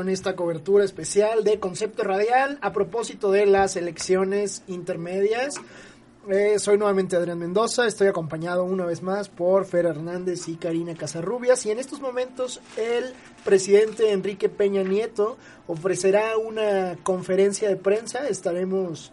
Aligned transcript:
en 0.00 0.08
esta 0.08 0.36
cobertura 0.36 0.84
especial 0.84 1.44
de 1.44 1.58
Concepto 1.58 2.02
Radial 2.04 2.58
a 2.62 2.72
propósito 2.72 3.30
de 3.30 3.46
las 3.46 3.76
elecciones 3.76 4.62
intermedias. 4.66 5.56
Eh, 6.28 6.58
soy 6.58 6.76
nuevamente 6.76 7.14
Adrián 7.14 7.38
Mendoza, 7.38 7.86
estoy 7.86 8.08
acompañado 8.08 8.64
una 8.64 8.84
vez 8.84 9.00
más 9.02 9.28
por 9.28 9.64
Fer 9.64 9.86
Hernández 9.86 10.48
y 10.48 10.56
Karina 10.56 10.94
Casarrubias 10.94 11.64
y 11.66 11.70
en 11.70 11.78
estos 11.78 12.00
momentos 12.00 12.60
el 12.76 13.14
presidente 13.44 14.10
Enrique 14.10 14.48
Peña 14.48 14.82
Nieto 14.82 15.36
ofrecerá 15.68 16.36
una 16.36 16.96
conferencia 17.04 17.68
de 17.68 17.76
prensa, 17.76 18.26
estaremos 18.26 19.12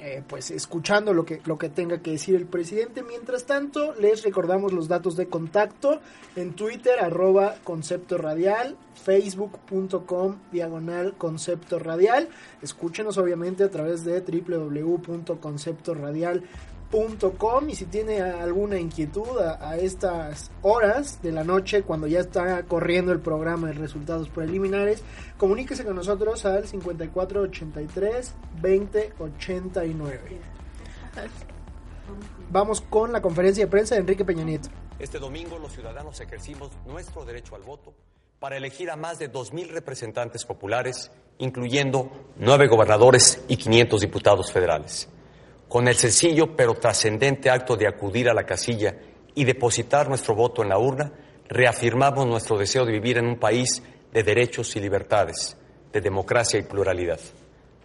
eh, 0.00 0.22
pues 0.26 0.50
escuchando 0.50 1.12
lo 1.12 1.24
que, 1.24 1.40
lo 1.44 1.58
que 1.58 1.68
tenga 1.68 1.98
que 1.98 2.12
decir 2.12 2.34
el 2.34 2.46
presidente. 2.46 3.02
Mientras 3.02 3.44
tanto, 3.44 3.94
les 3.94 4.22
recordamos 4.22 4.72
los 4.72 4.88
datos 4.88 5.16
de 5.16 5.28
contacto 5.28 6.00
en 6.36 6.54
Twitter, 6.54 7.00
arroba 7.00 7.56
concepto 7.64 8.16
radial, 8.18 8.76
facebook.com 9.04 10.36
diagonal 10.52 11.14
concepto 11.18 11.78
radial. 11.78 12.28
Escúchenos 12.62 13.18
obviamente 13.18 13.64
a 13.64 13.70
través 13.70 14.04
de 14.04 14.20
www.conceptoradial.com 14.20 16.77
Com, 16.90 17.68
y 17.68 17.74
si 17.74 17.84
tiene 17.84 18.22
alguna 18.22 18.78
inquietud 18.78 19.38
a, 19.38 19.76
estas 19.76 20.50
horas 20.62 21.20
de 21.20 21.32
la 21.32 21.44
noche 21.44 21.82
cuando 21.82 22.06
ya 22.06 22.20
está 22.20 22.62
corriendo 22.62 23.12
el 23.12 23.20
programa 23.20 23.68
de 23.68 23.74
resultados 23.74 24.30
preliminares, 24.30 25.02
comuníquese 25.36 25.84
con 25.84 25.96
nosotros 25.96 26.46
al 26.46 26.66
5483 26.66 28.34
2089. 28.62 30.40
Vamos 32.50 32.80
con 32.80 33.12
la 33.12 33.20
conferencia 33.20 33.66
de 33.66 33.70
prensa 33.70 33.94
de 33.94 34.00
Enrique 34.00 34.24
Peña 34.24 34.44
Nieto. 34.44 34.70
Este 34.98 35.18
domingo 35.18 35.58
los 35.58 35.72
ciudadanos 35.72 36.18
ejercimos 36.20 36.70
nuestro 36.86 37.26
derecho 37.26 37.54
al 37.54 37.62
voto 37.64 37.92
para 38.38 38.56
elegir 38.56 38.90
a 38.90 38.96
más 38.96 39.18
de 39.18 39.30
2.000 39.30 39.68
representantes 39.68 40.46
populares, 40.46 41.10
incluyendo 41.36 42.10
nueve 42.36 42.66
gobernadores 42.66 43.44
y 43.46 43.58
500 43.58 44.00
diputados 44.00 44.50
federales. 44.50 45.08
Con 45.68 45.86
el 45.86 45.96
sencillo 45.96 46.56
pero 46.56 46.74
trascendente 46.74 47.50
acto 47.50 47.76
de 47.76 47.86
acudir 47.86 48.28
a 48.28 48.34
la 48.34 48.44
casilla 48.44 48.96
y 49.34 49.44
depositar 49.44 50.08
nuestro 50.08 50.34
voto 50.34 50.62
en 50.62 50.70
la 50.70 50.78
urna, 50.78 51.12
reafirmamos 51.48 52.26
nuestro 52.26 52.56
deseo 52.56 52.86
de 52.86 52.92
vivir 52.92 53.18
en 53.18 53.26
un 53.26 53.38
país 53.38 53.82
de 54.12 54.22
derechos 54.22 54.74
y 54.76 54.80
libertades, 54.80 55.56
de 55.92 56.00
democracia 56.00 56.58
y 56.58 56.62
pluralidad. 56.62 57.20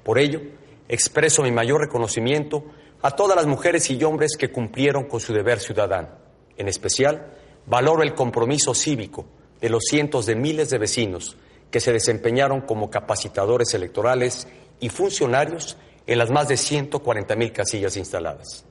Por 0.04 0.18
ello, 0.18 0.42
expreso 0.88 1.44
mi 1.44 1.52
mayor 1.52 1.82
reconocimiento 1.82 2.64
a 3.02 3.12
todas 3.12 3.36
las 3.36 3.48
mujeres 3.48 3.90
y 3.92 4.02
hombres 4.04 4.38
que 4.38 4.52
cumplieron 4.52 5.04
con 5.04 5.20
su 5.20 5.34
deber 5.34 5.60
ciudadano. 5.60 6.10
En 6.58 6.70
especial, 6.70 7.34
valoro 7.66 8.02
el 8.02 8.14
compromiso 8.14 8.74
cívico 8.74 9.26
de 9.60 9.70
los 9.70 9.84
cientos 9.84 10.26
de 10.26 10.36
miles 10.36 10.70
de 10.70 10.78
vecinos 10.78 11.38
que 11.70 11.82
se 11.82 11.92
desempeñaron 11.92 12.62
como 12.62 12.90
capacitadores 12.90 13.74
electorales 13.74 14.48
y 14.80 14.90
funcionarios 14.90 15.78
en 16.06 16.18
las 16.18 16.30
más 16.30 16.48
de 16.48 16.58
140 16.58 17.36
mil 17.36 17.52
casillas 17.52 17.98
instaladas. 17.98 18.66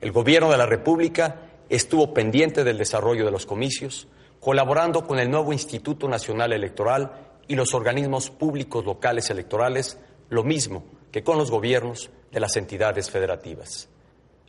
El 0.00 0.12
Gobierno 0.12 0.50
de 0.50 0.58
la 0.58 0.66
República 0.66 1.42
estuvo 1.68 2.12
pendiente 2.12 2.64
del 2.64 2.78
desarrollo 2.78 3.24
de 3.24 3.30
los 3.30 3.46
comicios, 3.46 4.08
colaborando 4.40 5.06
con 5.06 5.18
el 5.18 5.30
nuevo 5.30 5.52
Instituto 5.52 6.08
Nacional 6.08 6.52
Electoral 6.52 7.12
y 7.48 7.54
los 7.54 7.74
organismos 7.74 8.30
públicos 8.30 8.84
locales 8.84 9.30
electorales, 9.30 9.98
lo 10.28 10.44
mismo 10.44 10.84
que 11.10 11.22
con 11.22 11.38
los 11.38 11.50
gobiernos 11.50 12.10
de 12.30 12.40
las 12.40 12.56
entidades 12.56 13.10
federativas. 13.10 13.88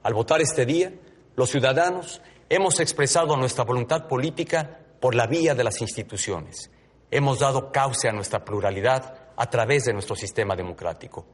Al 0.03 0.14
votar 0.14 0.41
este 0.41 0.66
día, 0.66 0.91
los 1.36 1.50
ciudadanos 1.50 2.22
hemos 2.50 2.80
expresado 2.80 3.38
nuestra 3.38 3.64
voluntad 3.64 4.08
política 4.08 4.80
por 5.00 5.16
la 5.16 5.28
vía 5.28 5.56
de 5.56 5.64
las 5.64 5.81
instituciones. 5.81 6.72
Hemos 7.09 7.39
dado 7.39 7.72
cauce 7.72 8.09
a 8.09 8.14
nuestra 8.14 8.44
pluralidad 8.44 9.16
a 9.36 9.50
través 9.50 9.86
de 9.86 9.94
nuestro 9.94 10.16
sistema 10.16 10.56
democrático. 10.56 11.25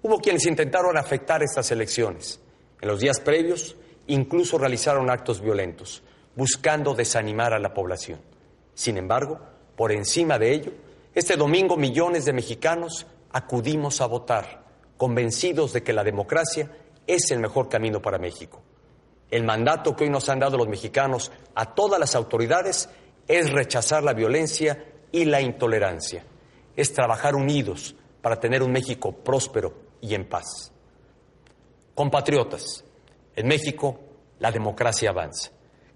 Hubo 0.00 0.18
quienes 0.18 0.46
intentaron 0.46 0.96
afectar 0.96 1.42
estas 1.42 1.72
elecciones. 1.72 2.40
En 2.80 2.88
los 2.88 3.00
días 3.00 3.18
previos 3.18 3.76
incluso 4.06 4.56
realizaron 4.56 5.10
actos 5.10 5.40
violentos, 5.40 6.04
buscando 6.36 6.94
desanimar 6.94 7.52
a 7.52 7.58
la 7.58 7.74
población. 7.74 8.20
Sin 8.74 8.96
embargo, 8.96 9.40
por 9.76 9.90
encima 9.90 10.38
de 10.38 10.52
ello, 10.52 10.72
este 11.14 11.36
domingo 11.36 11.76
millones 11.76 12.24
de 12.24 12.32
mexicanos 12.32 13.08
acudimos 13.32 14.00
a 14.00 14.06
votar, 14.06 14.64
convencidos 14.96 15.72
de 15.72 15.82
que 15.82 15.92
la 15.92 16.04
democracia 16.04 16.70
es 17.04 17.32
el 17.32 17.40
mejor 17.40 17.68
camino 17.68 18.00
para 18.00 18.18
México. 18.18 18.62
El 19.32 19.42
mandato 19.42 19.96
que 19.96 20.04
hoy 20.04 20.10
nos 20.10 20.28
han 20.28 20.38
dado 20.38 20.56
los 20.56 20.68
mexicanos 20.68 21.32
a 21.56 21.74
todas 21.74 21.98
las 21.98 22.14
autoridades 22.14 22.88
es 23.26 23.50
rechazar 23.50 24.04
la 24.04 24.12
violencia 24.12 24.84
y 25.10 25.24
la 25.24 25.40
intolerancia, 25.40 26.24
es 26.76 26.92
trabajar 26.92 27.34
unidos 27.34 27.96
para 28.22 28.38
tener 28.38 28.62
un 28.62 28.70
México 28.70 29.12
próspero 29.12 29.87
y 30.00 30.14
en 30.14 30.28
paz. 30.28 30.72
Compatriotas, 31.94 32.84
en 33.34 33.48
México 33.48 33.98
la 34.38 34.50
democracia 34.50 35.10
avanza. 35.10 35.50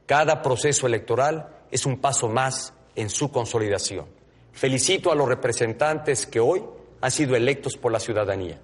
Cada 0.07 0.43
proceso 0.43 0.87
electoral 0.87 1.49
es 1.71 1.87
un 1.87 2.01
paso 2.01 2.29
más 2.29 2.75
en 2.95 3.09
su 3.09 3.31
consolidación. 3.31 4.07
Felicito 4.53 5.11
a 5.11 5.15
los 5.15 5.29
representantes 5.29 6.27
que 6.27 6.41
hoy 6.41 6.63
han 7.01 7.11
sido 7.11 7.35
electos 7.35 7.77
por 7.77 7.93
la 7.93 8.01
ciudadanía. 8.01 8.61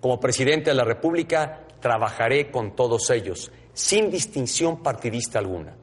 Como 0.00 0.20
presidente 0.20 0.70
de 0.70 0.76
la 0.76 0.84
República, 0.84 1.66
trabajaré 1.80 2.50
con 2.50 2.74
todos 2.74 3.10
ellos, 3.10 3.50
sin 3.72 4.10
distinción 4.10 4.82
partidista 4.82 5.38
alguna. 5.38 5.76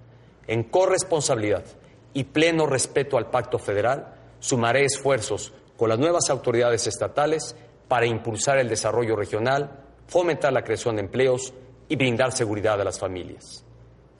En 0.47 0.63
corresponsabilidad 0.63 1.65
y 2.13 2.25
pleno 2.25 2.65
respeto 2.65 3.17
al 3.17 3.29
pacto 3.29 3.59
federal, 3.59 4.15
sumaré 4.39 4.85
esfuerzos 4.85 5.53
con 5.77 5.89
las 5.89 5.99
nuevas 5.99 6.29
autoridades 6.29 6.87
estatales 6.87 7.55
para 7.87 8.05
impulsar 8.05 8.57
el 8.57 8.69
desarrollo 8.69 9.15
regional, 9.15 9.83
fomentar 10.07 10.53
la 10.53 10.63
creación 10.63 10.95
de 10.95 11.03
empleos 11.03 11.53
y 11.87 11.95
brindar 11.95 12.31
seguridad 12.31 12.79
a 12.79 12.83
las 12.83 12.99
familias. 12.99 13.65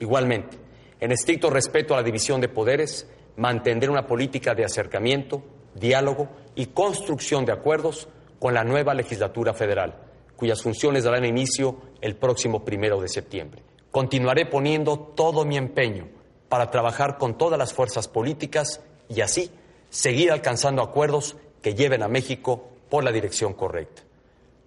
Igualmente, 0.00 0.58
en 1.00 1.12
estricto 1.12 1.50
respeto 1.50 1.94
a 1.94 1.98
la 1.98 2.02
división 2.02 2.40
de 2.40 2.48
poderes, 2.48 3.08
mantendré 3.36 3.88
una 3.88 4.06
política 4.06 4.54
de 4.54 4.64
acercamiento, 4.64 5.42
diálogo 5.74 6.28
y 6.54 6.66
construcción 6.66 7.44
de 7.44 7.52
acuerdos 7.52 8.08
con 8.38 8.54
la 8.54 8.64
nueva 8.64 8.94
legislatura 8.94 9.54
federal, 9.54 9.94
cuyas 10.36 10.62
funciones 10.62 11.04
darán 11.04 11.24
inicio 11.24 11.78
el 12.00 12.16
próximo 12.16 12.64
primero 12.64 13.00
de 13.00 13.08
septiembre. 13.08 13.62
Continuaré 13.90 14.46
poniendo 14.46 14.98
todo 14.98 15.44
mi 15.44 15.56
empeño 15.56 16.08
para 16.48 16.70
trabajar 16.70 17.16
con 17.18 17.38
todas 17.38 17.58
las 17.58 17.72
fuerzas 17.72 18.08
políticas 18.08 18.80
y 19.08 19.20
así 19.20 19.50
seguir 19.88 20.30
alcanzando 20.30 20.82
acuerdos 20.82 21.36
que 21.62 21.74
lleven 21.74 22.02
a 22.02 22.08
México 22.08 22.73
por 22.94 23.02
la 23.02 23.10
dirección 23.10 23.54
correcta. 23.54 24.02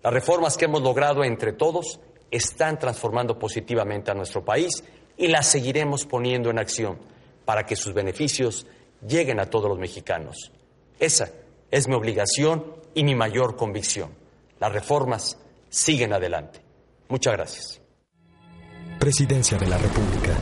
Las 0.03 0.11
reformas 0.11 0.57
que 0.57 0.65
hemos 0.65 0.81
logrado 0.81 1.23
entre 1.23 1.53
todos 1.53 2.01
están 2.29 2.77
transformando 2.77 3.39
positivamente 3.39 4.11
a 4.11 4.15
nuestro 4.15 4.43
país 4.43 4.83
y 5.15 5.29
las 5.29 5.47
seguiremos 5.47 6.05
poniendo 6.05 6.49
en 6.49 6.59
acción 6.59 6.97
para 7.45 7.65
que 7.65 7.77
sus 7.77 7.93
beneficios 7.93 8.67
lleguen 9.07 9.39
a 9.39 9.45
todos 9.45 9.69
los 9.69 9.79
mexicanos. 9.79 10.51
Esa 10.99 11.31
es 11.71 11.87
mi 11.87 11.95
obligación 11.95 12.65
y 12.93 13.05
mi 13.05 13.15
mayor 13.15 13.55
convicción. 13.55 14.09
Las 14.59 14.73
reformas 14.73 15.37
siguen 15.69 16.11
adelante. 16.11 16.59
Muchas 17.07 17.31
gracias. 17.31 17.81
Presidencia 18.99 19.57
de 19.57 19.67
la 19.67 19.77
República. 19.77 20.35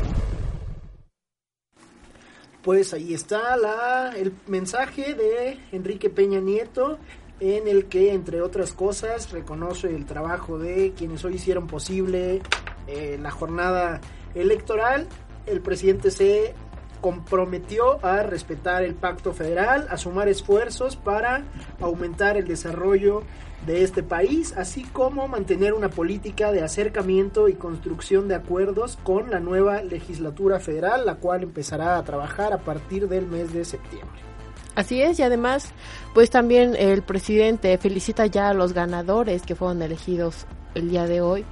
Pues 2.64 2.96
ahí 2.96 3.14
está 3.14 3.56
la, 3.56 4.12
el 4.18 4.34
mensaje 4.48 5.14
de 5.14 5.60
Enrique 5.72 6.10
Peña 6.10 6.40
Nieto 6.40 6.98
en 7.40 7.68
el 7.68 7.86
que, 7.86 8.14
entre 8.14 8.42
otras 8.42 8.74
cosas, 8.74 9.32
reconoce 9.32 9.94
el 9.94 10.06
trabajo 10.06 10.58
de 10.58 10.94
quienes 10.96 11.24
hoy 11.26 11.36
hicieron 11.36 11.68
posible 11.68 12.42
eh, 12.88 13.18
la 13.22 13.32
jornada 13.32 14.02
electoral. 14.34 15.08
El 15.46 15.62
presidente 15.62 16.12
se 16.12 16.54
comprometió 17.02 18.04
a 18.04 18.24
respetar 18.24 18.84
el 18.84 18.96
pacto 18.96 19.34
federal, 19.34 19.88
a 19.90 19.98
sumar 19.98 20.28
esfuerzos 20.28 20.96
para 20.96 21.44
aumentar 21.80 22.38
el 22.38 22.48
desarrollo 22.48 23.22
de 23.66 23.84
este 23.84 24.04
país, 24.04 24.54
así 24.58 24.84
como 24.84 25.28
mantener 25.28 25.74
una 25.74 25.90
política 25.90 26.52
de 26.52 26.64
acercamiento 26.64 27.48
y 27.48 27.54
construcción 27.54 28.28
de 28.28 28.36
acuerdos 28.36 28.98
con 29.04 29.30
la 29.30 29.40
nueva 29.40 29.82
legislatura 29.84 30.60
federal, 30.60 31.06
la 31.06 31.16
cual 31.16 31.44
empezará 31.44 31.98
a 31.98 32.04
trabajar 32.04 32.54
a 32.54 32.60
partir 32.60 33.08
del 33.08 33.28
mes 33.28 33.54
de 33.54 33.66
septiembre. 33.66 34.35
Así 34.76 35.02
es, 35.02 35.20
y 35.20 35.24
además, 35.24 35.72
pues 36.14 36.30
también 36.30 36.76
el 36.78 37.02
presidente 37.02 37.78
felicita 37.78 38.26
ya 38.26 38.50
a 38.50 38.54
los 38.54 38.74
ganadores 38.74 39.44
que 39.44 39.56
fueron 39.56 39.82
elegidos 39.82 40.46
el 40.74 40.90
día 40.90 41.08
de 41.08 41.22
hoy 41.22 41.46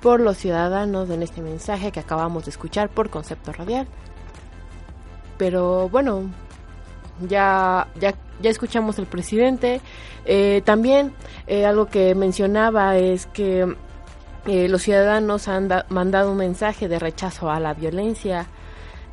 por 0.00 0.20
los 0.20 0.38
ciudadanos 0.38 1.08
en 1.10 1.22
este 1.22 1.42
mensaje 1.42 1.92
que 1.92 2.00
acabamos 2.00 2.44
de 2.44 2.50
escuchar 2.50 2.88
por 2.88 3.10
concepto 3.10 3.52
radial. 3.52 3.86
Pero 5.36 5.88
bueno, 5.88 6.30
ya, 7.28 7.88
ya, 8.00 8.14
ya 8.40 8.50
escuchamos 8.50 8.98
al 8.98 9.06
presidente. 9.06 9.80
Eh, 10.24 10.62
también 10.64 11.12
eh, 11.46 11.66
algo 11.66 11.86
que 11.86 12.14
mencionaba 12.14 12.96
es 12.96 13.26
que 13.26 13.76
eh, 14.46 14.68
los 14.68 14.82
ciudadanos 14.82 15.48
han 15.48 15.68
mandado 15.88 16.32
un 16.32 16.36
mensaje 16.36 16.88
de 16.88 16.98
rechazo 16.98 17.50
a 17.50 17.60
la 17.60 17.74
violencia, 17.74 18.46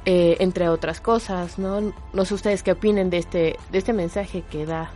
eh, 0.06 0.38
entre 0.40 0.70
otras 0.70 1.02
cosas, 1.02 1.60
¿no? 1.60 1.94
No 2.14 2.26
sé 2.26 2.34
ustedes 2.34 2.64
qué 2.64 2.72
opinen 2.72 3.10
de 3.10 3.18
este, 3.18 3.58
de 3.72 3.78
este 3.78 3.94
mensaje 3.94 4.44
que 4.50 4.66
da 4.66 4.92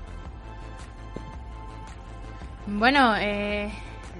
Bueno, 2.67 3.15
eh, 3.17 3.71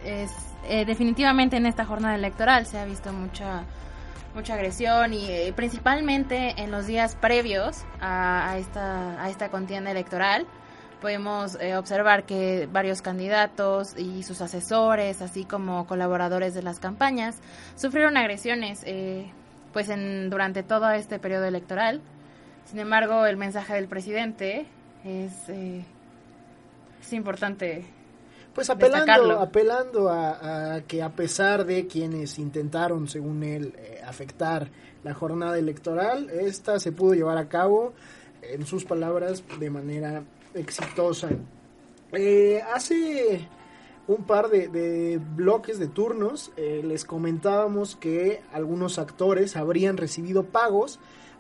es, 0.04 0.32
eh, 0.68 0.86
definitivamente 0.86 1.58
en 1.58 1.66
esta 1.66 1.86
jornada 1.86 2.16
electoral 2.16 2.66
se 2.66 2.80
ha 2.80 2.86
visto 2.86 3.12
mucha 3.12 3.64
mucha 4.36 4.56
agresión 4.56 5.14
y 5.14 5.32
eh, 5.32 5.54
principalmente 5.56 6.62
en 6.62 6.70
los 6.70 6.86
días 6.88 7.16
previos 7.16 7.86
a, 8.02 8.58
esta, 8.58 9.24
a 9.24 9.30
esta 9.30 9.50
contienda 9.50 9.92
electoral 9.92 10.46
podemos 11.02 11.58
eh, 11.62 11.78
observar 11.78 12.26
que 12.26 12.68
varios 12.72 13.02
candidatos 13.02 13.98
y 13.98 14.24
sus 14.24 14.42
asesores, 14.42 15.22
así 15.22 15.46
como 15.46 15.88
colaboradores 15.88 16.54
de 16.54 16.64
las 16.64 16.80
campañas, 16.80 17.38
sufrieron 17.76 18.18
agresiones 18.18 18.82
eh, 18.86 19.32
pues 19.76 19.90
en, 19.90 20.30
durante 20.30 20.64
todo 20.64 20.90
este 20.92 21.20
periodo 21.20 21.44
electoral. 21.44 22.00
Sin 22.64 22.80
embargo, 22.80 23.26
el 23.26 23.36
mensaje 23.36 23.74
del 23.74 23.90
presidente 23.90 24.68
es, 25.04 25.50
es 25.50 27.12
importante 27.12 27.84
pues 28.54 28.70
apelando, 28.70 29.38
apelando 29.38 30.10
a, 30.10 30.80
que 30.88 31.04
a 31.04 31.10
pesar 31.10 31.66
de 31.66 31.88
quienes 31.88 32.40
intentaron, 32.40 33.10
según 33.10 33.44
él, 33.44 33.74
eh, 33.78 34.00
afectar 34.02 34.70
la 35.04 35.14
jornada 35.14 35.60
electoral, 35.60 36.30
esta 36.30 36.80
se 36.80 36.94
pudo 36.94 37.14
llevar 37.14 37.38
a 37.38 37.50
cabo, 37.50 37.92
en 38.44 38.66
sus 38.66 38.86
palabras, 38.86 39.44
de 39.60 39.70
manera 39.70 40.24
exitosa. 40.54 41.28
Eh, 42.14 42.62
hace 42.74 43.46
un 44.08 44.24
par 44.24 44.50
de, 44.50 45.20
bloques 45.36 45.80
de 45.80 45.88
turnos 45.88 46.52
eh, 46.58 46.84
les 46.86 47.06
comentábamos 47.06 47.96
que 47.96 48.42
algunos 48.54 49.00
actores 49.00 49.56
habrían 49.56 49.98
recibido 49.98 50.44
pagos 50.44 51.00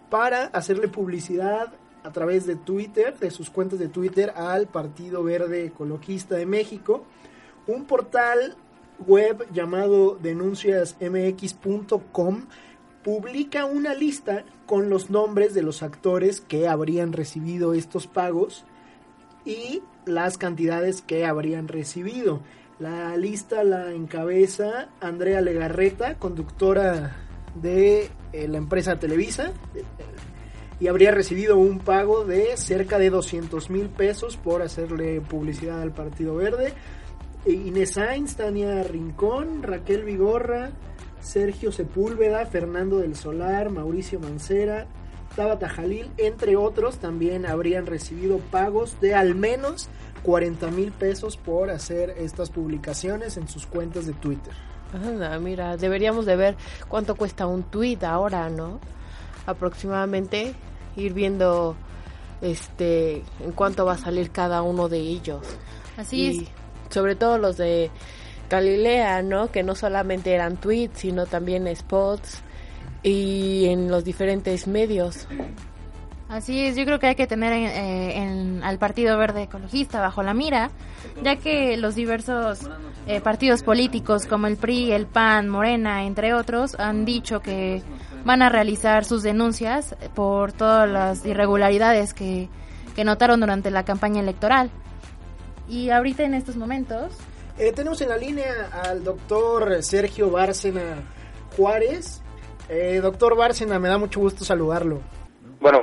para 0.10 0.46
hacerle 0.48 0.88
publicidad 0.88 1.74
a 2.04 2.12
través 2.12 2.46
de 2.46 2.56
Twitter, 2.56 3.18
de 3.18 3.32
sus 3.32 3.50
cuentas 3.50 3.80
de 3.80 3.88
Twitter, 3.88 4.32
al 4.36 4.68
Partido 4.68 5.24
Verde 5.24 5.66
Ecologista 5.66 6.36
de 6.36 6.46
México. 6.46 7.04
Un 7.68 7.86
portal 7.86 8.56
web 9.08 9.48
llamado 9.52 10.16
denunciasmx.com 10.22 12.46
publica 13.04 13.66
una 13.66 13.96
lista 13.96 14.46
con 14.66 14.90
los 14.90 15.10
nombres 15.10 15.54
de 15.54 15.64
los 15.64 15.84
actores 15.84 16.42
que 16.42 16.68
habrían 16.68 17.14
recibido 17.14 17.74
estos 17.74 18.08
pagos 18.08 18.66
y 19.46 19.84
las 20.06 20.38
cantidades 20.38 21.02
que 21.02 21.26
habrían 21.26 21.68
recibido. 21.68 22.42
La 22.80 23.16
lista 23.16 23.64
la 23.64 23.94
encabeza 23.94 24.90
Andrea 25.00 25.40
Legarreta, 25.40 26.16
conductora 26.16 27.16
de 27.56 28.10
eh, 28.34 28.48
la 28.48 28.58
empresa 28.58 29.00
Televisa, 29.00 29.54
y 30.80 30.88
habría 30.88 31.12
recibido 31.12 31.58
un 31.58 31.80
pago 31.80 32.26
de 32.26 32.58
cerca 32.58 33.00
de 33.00 33.10
200 33.10 33.70
mil 33.70 33.88
pesos 33.88 34.36
por 34.36 34.62
hacerle 34.62 35.22
publicidad 35.22 35.82
al 35.82 35.94
Partido 35.94 36.36
Verde. 36.36 36.74
E 37.46 37.52
Inés 37.52 37.94
Sainz, 37.94 38.36
Tania 38.36 38.84
Rincón, 38.84 39.64
Raquel 39.64 40.04
Vigorra, 40.04 40.72
Sergio 41.22 41.72
Sepúlveda, 41.72 42.46
Fernando 42.46 42.98
del 42.98 43.16
Solar, 43.16 43.70
Mauricio 43.70 44.20
Mancera, 44.20 44.88
Tabata 45.36 45.70
Jalil, 45.70 46.12
entre 46.18 46.56
otros, 46.56 46.98
también 46.98 47.46
habrían 47.46 47.86
recibido 47.86 48.38
pagos 48.38 49.00
de 49.02 49.14
al 49.16 49.36
menos 49.36 49.90
40 50.24 50.72
mil 50.72 50.92
pesos 50.92 51.38
por 51.38 51.70
hacer 51.70 52.12
estas 52.18 52.50
publicaciones 52.50 53.38
en 53.38 53.48
sus 53.48 53.66
cuentas 53.66 54.06
de 54.06 54.14
Twitter. 54.14 54.54
mira, 55.42 55.78
deberíamos 55.78 56.26
de 56.26 56.36
ver 56.36 56.56
cuánto 56.88 57.16
cuesta 57.16 57.48
un 57.48 57.64
tweet 57.64 58.00
ahora, 58.04 58.50
¿no? 58.50 58.80
aproximadamente 59.46 60.54
ir 60.96 61.14
viendo 61.14 61.76
este 62.42 63.24
en 63.40 63.52
cuánto 63.54 63.86
va 63.86 63.94
a 63.94 63.98
salir 63.98 64.32
cada 64.32 64.62
uno 64.62 64.90
de 64.90 65.00
ellos. 65.00 65.46
Así 65.98 66.28
es. 66.28 66.48
Sobre 66.90 67.16
todo 67.16 67.38
los 67.38 67.58
de 67.58 67.90
Galilea, 68.50 69.22
¿no? 69.22 69.52
Que 69.52 69.64
no 69.64 69.76
solamente 69.76 70.34
eran 70.34 70.58
tweets, 70.58 71.00
sino 71.00 71.26
también 71.26 71.74
spots 71.76 72.42
y 73.06 73.66
en 73.68 73.92
los 73.92 74.04
diferentes 74.04 74.68
medios. 74.68 75.28
Así 76.28 76.66
es, 76.66 76.76
yo 76.76 76.86
creo 76.86 77.00
que 77.00 77.06
hay 77.06 77.16
que 77.16 77.28
tener 77.28 77.54
eh, 77.54 78.60
al 78.64 78.80
Partido 78.80 79.16
Verde 79.16 79.44
Ecologista 79.44 80.02
bajo 80.02 80.24
la 80.24 80.34
mira, 80.34 80.72
ya 81.24 81.36
que 81.36 81.78
los 81.78 81.94
diversos 81.94 82.68
eh, 83.06 83.22
partidos 83.22 83.62
políticos 83.62 84.26
como 84.26 84.48
el 84.48 84.58
PRI, 84.58 84.92
el 84.92 85.06
PAN, 85.06 85.50
Morena, 85.50 86.06
entre 86.06 86.34
otros, 86.34 86.76
han 86.80 87.06
dicho 87.06 87.42
que 87.42 87.84
van 88.26 88.42
a 88.42 88.50
realizar 88.50 89.06
sus 89.06 89.22
denuncias 89.22 89.96
por 90.16 90.52
todas 90.52 90.90
las 90.90 91.24
irregularidades 91.28 92.14
que, 92.16 92.50
notaron 93.06 93.40
durante 93.40 93.70
la 93.70 93.86
campaña 93.86 94.22
electoral. 94.22 94.72
Y 95.70 95.92
ahorita 95.92 96.24
en 96.24 96.34
estos 96.34 96.56
momentos... 96.56 97.12
Eh, 97.60 97.72
tenemos 97.72 98.02
en 98.02 98.10
la 98.10 98.18
línea 98.18 98.70
al 98.72 99.04
doctor 99.04 99.84
Sergio 99.84 100.32
Bárcena 100.32 101.04
Juárez. 101.56 102.24
Eh, 102.70 103.00
doctor 103.02 103.36
Bárcena, 103.36 103.80
me 103.80 103.90
da 103.90 103.98
mucho 103.98 104.20
gusto 104.20 104.44
saludarlo. 104.44 105.02
Bueno, 105.60 105.82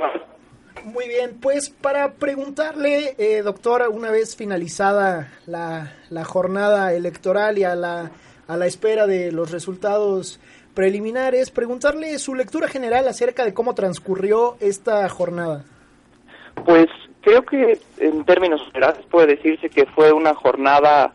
muy 0.85 1.07
bien, 1.07 1.37
pues 1.41 1.69
para 1.69 2.13
preguntarle, 2.13 3.15
eh, 3.17 3.41
doctor, 3.41 3.87
una 3.89 4.11
vez 4.11 4.35
finalizada 4.35 5.31
la, 5.45 5.93
la, 6.09 6.25
jornada 6.25 6.93
electoral 6.93 7.57
y 7.57 7.63
a 7.63 7.75
la, 7.75 8.11
a 8.47 8.57
la 8.57 8.65
espera 8.65 9.07
de 9.07 9.31
los 9.31 9.51
resultados 9.51 10.41
preliminares, 10.73 11.51
preguntarle 11.51 12.19
su 12.19 12.35
lectura 12.35 12.67
general 12.67 13.07
acerca 13.07 13.45
de 13.45 13.53
cómo 13.53 13.75
transcurrió 13.75 14.57
esta 14.59 15.07
jornada. 15.07 15.63
Pues 16.65 16.87
creo 17.21 17.43
que 17.43 17.79
en 17.99 18.25
términos 18.25 18.61
generales 18.71 19.05
puede 19.09 19.35
decirse 19.35 19.69
que 19.69 19.85
fue 19.85 20.11
una 20.11 20.33
jornada 20.35 21.13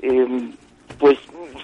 em, 0.00 0.52
pues 0.98 1.18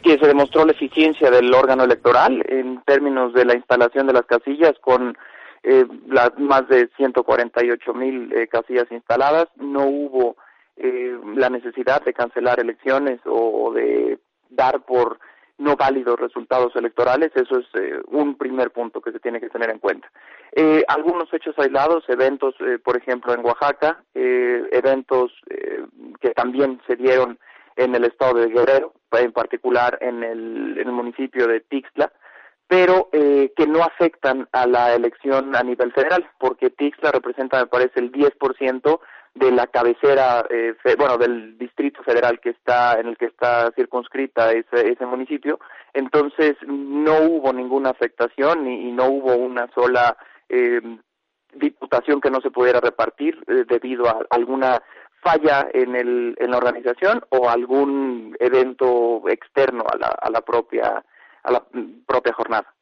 que 0.04 0.18
se 0.18 0.26
demostró 0.26 0.64
la 0.64 0.72
eficiencia 0.72 1.30
del 1.30 1.52
órgano 1.52 1.84
electoral 1.84 2.44
en 2.48 2.82
términos 2.82 3.32
de 3.32 3.46
la 3.46 3.54
instalación 3.54 4.06
de 4.06 4.12
las 4.12 4.26
casillas 4.26 4.74
con 4.80 5.16
eh, 5.62 5.86
las 6.06 6.38
más 6.38 6.68
de 6.68 6.90
148 6.96 7.94
mil 7.94 8.32
eh, 8.32 8.46
casillas 8.46 8.86
instaladas 8.90 9.48
no 9.56 9.86
hubo 9.86 10.36
eh, 10.76 11.16
la 11.36 11.48
necesidad 11.50 12.02
de 12.02 12.12
cancelar 12.12 12.58
elecciones 12.58 13.20
o 13.26 13.72
de 13.72 14.18
dar 14.50 14.80
por 14.82 15.18
no 15.56 15.76
válidos 15.76 16.18
resultados 16.18 16.74
electorales, 16.74 17.30
eso 17.36 17.60
es 17.60 17.66
eh, 17.74 18.00
un 18.08 18.36
primer 18.36 18.72
punto 18.72 19.00
que 19.00 19.12
se 19.12 19.20
tiene 19.20 19.40
que 19.40 19.48
tener 19.48 19.70
en 19.70 19.78
cuenta. 19.78 20.10
Eh, 20.50 20.84
algunos 20.88 21.32
hechos 21.32 21.56
aislados, 21.58 22.04
eventos, 22.08 22.56
por 22.84 22.96
ejemplo, 22.96 23.32
en 23.32 23.44
Oaxaca, 23.44 24.02
eventos 24.14 25.32
que 26.20 26.30
también 26.30 26.80
se 26.88 26.96
dieron 26.96 27.38
en 27.76 27.94
el 27.94 28.04
estado 28.04 28.34
de 28.34 28.48
Guerrero, 28.48 28.94
en 29.12 29.32
particular 29.32 29.98
en 30.00 30.22
el, 30.22 30.78
en 30.78 30.88
el 30.88 30.92
municipio 30.92 31.46
de 31.46 31.60
Tixla, 31.60 32.12
pero 32.66 33.08
que 33.10 33.66
no 33.68 33.82
afectan 33.82 34.48
a 34.52 34.66
la 34.66 34.94
elección 34.94 35.54
a 35.54 35.62
nivel 35.62 35.92
federal, 35.92 36.28
porque 36.38 36.70
Tixla 36.70 37.12
representa, 37.12 37.60
me 37.60 37.66
parece, 37.66 38.00
el 38.00 38.10
10% 38.10 39.00
de 39.34 39.50
la 39.50 39.66
cabecera, 39.66 40.46
eh, 40.48 40.74
bueno, 40.96 41.18
del 41.18 41.58
distrito 41.58 42.02
federal 42.04 42.38
que 42.40 42.50
está, 42.50 42.98
en 43.00 43.08
el 43.08 43.16
que 43.16 43.26
está 43.26 43.72
circunscrita 43.74 44.52
ese, 44.52 44.92
ese 44.92 45.06
municipio, 45.06 45.58
entonces 45.92 46.54
no 46.66 47.18
hubo 47.22 47.52
ninguna 47.52 47.90
afectación 47.90 48.68
y, 48.68 48.92
no 48.92 49.06
hubo 49.06 49.34
una 49.34 49.68
sola 49.74 50.16
eh, 50.48 50.80
diputación 51.52 52.20
que 52.20 52.30
no 52.30 52.40
se 52.40 52.50
pudiera 52.50 52.80
repartir 52.80 53.42
eh, 53.48 53.64
debido 53.68 54.06
a 54.08 54.20
alguna 54.30 54.80
falla 55.24 55.66
en, 55.72 55.96
el, 55.96 56.36
en 56.38 56.50
la 56.50 56.58
organización 56.58 57.24
o 57.30 57.48
algún 57.48 58.36
evento 58.38 59.22
externo 59.28 59.84
a 59.90 59.96
la, 59.96 60.08
a 60.08 60.30
la 60.30 60.42
propia 60.42 61.02
a 61.42 61.52
la 61.52 61.64
propia 62.06 62.32
jornada. 62.32 62.74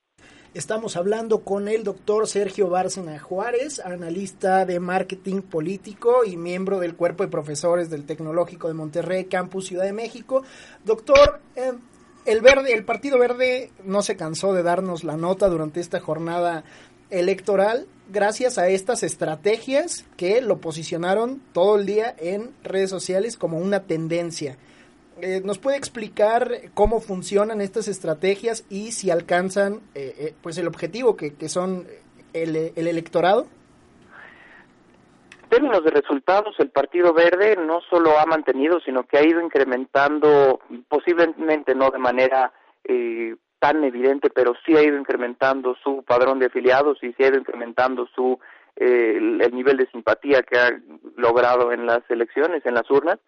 Estamos 0.54 0.98
hablando 0.98 1.44
con 1.44 1.66
el 1.66 1.82
doctor 1.82 2.26
Sergio 2.26 2.68
Bárcena 2.68 3.18
Juárez, 3.18 3.80
analista 3.80 4.66
de 4.66 4.80
marketing 4.80 5.40
político 5.40 6.24
y 6.26 6.36
miembro 6.36 6.78
del 6.78 6.94
cuerpo 6.94 7.22
de 7.22 7.30
profesores 7.30 7.88
del 7.88 8.04
Tecnológico 8.04 8.68
de 8.68 8.74
Monterrey, 8.74 9.24
Campus 9.24 9.68
Ciudad 9.68 9.84
de 9.84 9.94
México. 9.94 10.42
Doctor, 10.84 11.40
em, 11.56 11.78
el, 12.26 12.42
verde, 12.42 12.74
el 12.74 12.84
Partido 12.84 13.18
Verde 13.18 13.70
no 13.84 14.02
se 14.02 14.16
cansó 14.18 14.52
de 14.52 14.62
darnos 14.62 15.04
la 15.04 15.16
nota 15.16 15.48
durante 15.48 15.80
esta 15.80 16.00
jornada 16.00 16.64
electoral 17.12 17.86
gracias 18.08 18.58
a 18.58 18.68
estas 18.68 19.02
estrategias 19.02 20.04
que 20.16 20.40
lo 20.40 20.58
posicionaron 20.58 21.40
todo 21.52 21.76
el 21.78 21.86
día 21.86 22.14
en 22.18 22.54
redes 22.64 22.90
sociales 22.90 23.36
como 23.36 23.58
una 23.58 23.84
tendencia. 23.84 24.56
Eh, 25.20 25.40
¿Nos 25.44 25.58
puede 25.58 25.76
explicar 25.76 26.50
cómo 26.74 27.00
funcionan 27.00 27.60
estas 27.60 27.86
estrategias 27.86 28.64
y 28.70 28.92
si 28.92 29.10
alcanzan 29.10 29.80
eh, 29.94 30.14
eh, 30.18 30.34
pues 30.42 30.58
el 30.58 30.66
objetivo 30.66 31.16
que, 31.16 31.34
que 31.34 31.48
son 31.48 31.86
el, 32.32 32.72
el, 32.74 32.88
electorado? 32.88 33.46
En 35.44 35.48
términos 35.50 35.84
de 35.84 35.90
resultados, 35.90 36.58
el 36.58 36.70
Partido 36.70 37.12
Verde 37.12 37.56
no 37.56 37.82
solo 37.90 38.18
ha 38.18 38.24
mantenido, 38.24 38.80
sino 38.80 39.04
que 39.04 39.18
ha 39.18 39.26
ido 39.26 39.40
incrementando, 39.40 40.60
posiblemente 40.88 41.74
no 41.74 41.90
de 41.90 41.98
manera 41.98 42.52
tan 43.62 43.84
evidente, 43.84 44.28
pero 44.28 44.54
sí 44.66 44.76
ha 44.76 44.82
ido 44.82 44.98
incrementando 44.98 45.76
su 45.84 46.02
padrón 46.02 46.40
de 46.40 46.46
afiliados 46.46 46.98
y 47.00 47.12
sí 47.12 47.22
ha 47.22 47.28
ido 47.28 47.38
incrementando 47.38 48.08
su 48.12 48.40
el 48.74 49.54
nivel 49.54 49.76
de 49.76 49.86
simpatía 49.92 50.42
que 50.42 50.58
ha 50.58 50.70
logrado 51.16 51.70
en 51.70 51.86
las 51.86 52.00
elecciones, 52.08 52.66
en 52.66 52.74
las 52.74 52.90
urnas. 52.90 53.18